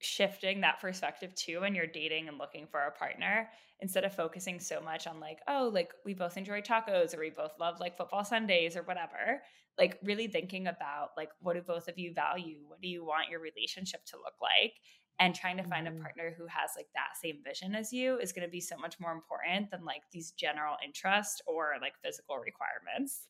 [0.01, 3.49] shifting that perspective too when you're dating and looking for a partner
[3.81, 7.31] instead of focusing so much on like oh like we both enjoy tacos or we
[7.31, 9.41] both love like football sundays or whatever
[9.79, 13.31] like really thinking about like what do both of you value what do you want
[13.31, 14.75] your relationship to look like
[15.19, 15.99] and trying to find mm-hmm.
[15.99, 18.77] a partner who has like that same vision as you is going to be so
[18.77, 23.29] much more important than like these general interest or like physical requirements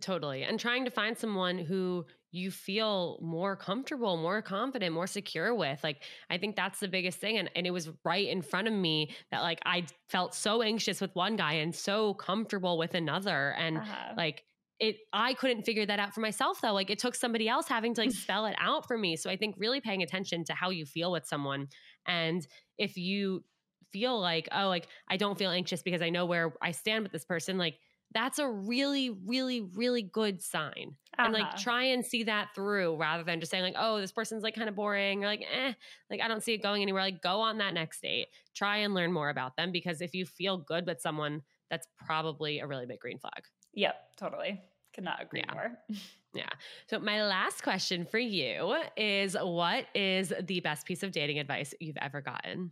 [0.00, 5.52] totally and trying to find someone who you feel more comfortable more confident more secure
[5.52, 8.68] with like i think that's the biggest thing and, and it was right in front
[8.68, 12.94] of me that like i felt so anxious with one guy and so comfortable with
[12.94, 14.14] another and uh-huh.
[14.16, 14.44] like
[14.80, 16.72] it i couldn't figure that out for myself though.
[16.72, 19.16] Like it took somebody else having to like spell it out for me.
[19.16, 21.68] So i think really paying attention to how you feel with someone.
[22.06, 22.46] And
[22.78, 23.44] if you
[23.92, 27.10] feel like oh like i don't feel anxious because i know where i stand with
[27.10, 27.74] this person like
[28.14, 30.94] that's a really really really good sign.
[31.18, 31.24] Uh-huh.
[31.24, 31.58] and like uh-huh.
[31.58, 34.68] try and see that through rather than just saying like oh this person's like kind
[34.68, 35.72] of boring or like eh
[36.08, 37.02] like i don't see it going anywhere.
[37.02, 38.28] Like go on that next date.
[38.54, 42.60] Try and learn more about them because if you feel good with someone that's probably
[42.60, 43.44] a really big green flag
[43.74, 44.60] Yep, totally.
[44.94, 45.54] Could not agree yeah.
[45.54, 45.72] more.
[46.32, 46.48] Yeah.
[46.86, 51.74] So, my last question for you is what is the best piece of dating advice
[51.80, 52.70] you've ever gotten?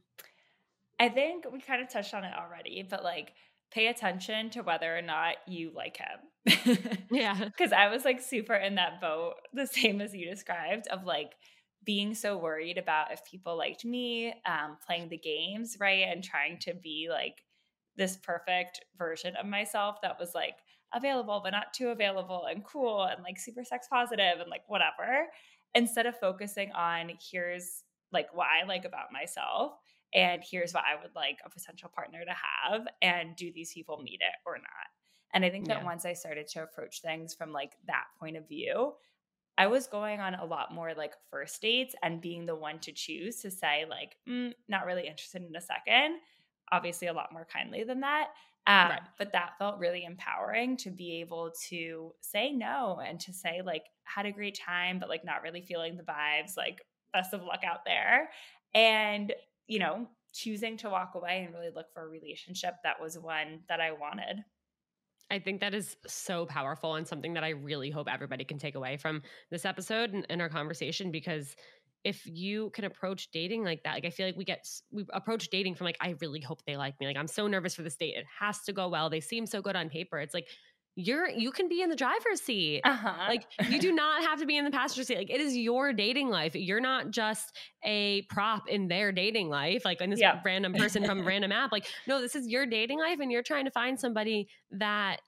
[1.00, 3.32] I think we kind of touched on it already, but like
[3.70, 6.98] pay attention to whether or not you like him.
[7.10, 7.48] yeah.
[7.58, 11.34] Cause I was like super in that boat, the same as you described, of like
[11.84, 16.06] being so worried about if people liked me, um, playing the games, right?
[16.08, 17.42] And trying to be like
[17.96, 20.54] this perfect version of myself that was like
[20.94, 25.26] available but not too available and cool and like super sex positive and like whatever
[25.74, 29.72] instead of focusing on here's like what I like about myself
[30.14, 34.00] and here's what I would like a potential partner to have and do these people
[34.02, 34.88] meet it or not.
[35.34, 35.84] And I think that yeah.
[35.84, 38.94] once I started to approach things from like that point of view,
[39.58, 42.92] I was going on a lot more like first dates and being the one to
[42.92, 46.16] choose to say like, mm, not really interested in a second.
[46.72, 48.28] Obviously, a lot more kindly than that.
[48.68, 49.02] Um, right.
[49.18, 53.86] But that felt really empowering to be able to say no and to say, like,
[54.04, 57.64] had a great time, but like not really feeling the vibes, like, best of luck
[57.64, 58.30] out there.
[58.74, 59.34] And,
[59.66, 63.62] you know, choosing to walk away and really look for a relationship that was one
[63.68, 64.44] that I wanted.
[65.30, 68.74] I think that is so powerful and something that I really hope everybody can take
[68.74, 71.54] away from this episode and, and our conversation because
[72.04, 75.48] if you can approach dating like that like i feel like we get we approach
[75.50, 77.96] dating from like i really hope they like me like i'm so nervous for this
[77.96, 80.46] date it has to go well they seem so good on paper it's like
[81.00, 83.14] you're you can be in the driver's seat uh-huh.
[83.28, 85.92] like you do not have to be in the passenger seat like it is your
[85.92, 90.40] dating life you're not just a prop in their dating life like in this yeah.
[90.44, 93.44] random person from a random app like no this is your dating life and you're
[93.44, 95.18] trying to find somebody that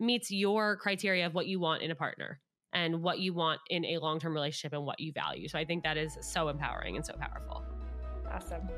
[0.00, 2.40] meets your criteria of what you want in a partner
[2.76, 5.48] and what you want in a long term relationship and what you value.
[5.48, 7.64] So I think that is so empowering and so powerful.
[8.30, 8.68] Awesome.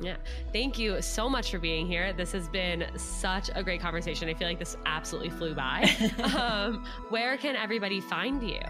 [0.00, 0.16] Yeah.
[0.52, 2.12] Thank you so much for being here.
[2.12, 4.28] This has been such a great conversation.
[4.28, 5.90] I feel like this absolutely flew by.
[6.36, 8.60] um, where can everybody find you?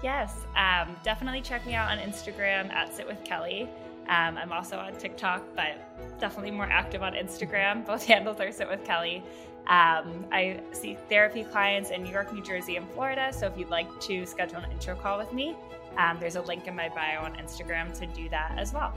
[0.00, 3.68] Yes, um, definitely check me out on Instagram at Sit with Kelly.
[4.08, 7.84] Um, I'm also on TikTok, but definitely more active on Instagram.
[7.84, 9.24] Both handles are Sit with Kelly.
[9.66, 13.32] Um, I see therapy clients in New York, New Jersey, and Florida.
[13.32, 15.54] So if you'd like to schedule an intro call with me,
[15.98, 18.94] um, there's a link in my bio on Instagram to do that as well.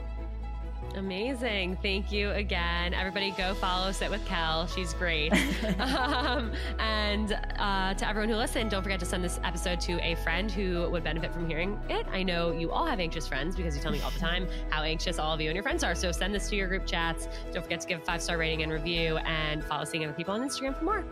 [0.96, 1.78] Amazing.
[1.82, 2.94] Thank you again.
[2.94, 4.68] Everybody go follow Sit with Kel.
[4.68, 5.32] She's great.
[5.80, 10.16] um, and uh, to everyone who listened, don't forget to send this episode to a
[10.16, 12.06] friend who would benefit from hearing it.
[12.12, 14.84] I know you all have anxious friends because you tell me all the time how
[14.84, 15.96] anxious all of you and your friends are.
[15.96, 17.28] So send this to your group chats.
[17.54, 20.34] Don't forget to give a five star rating and review and follow Seeing Other People
[20.34, 21.06] on Instagram for more.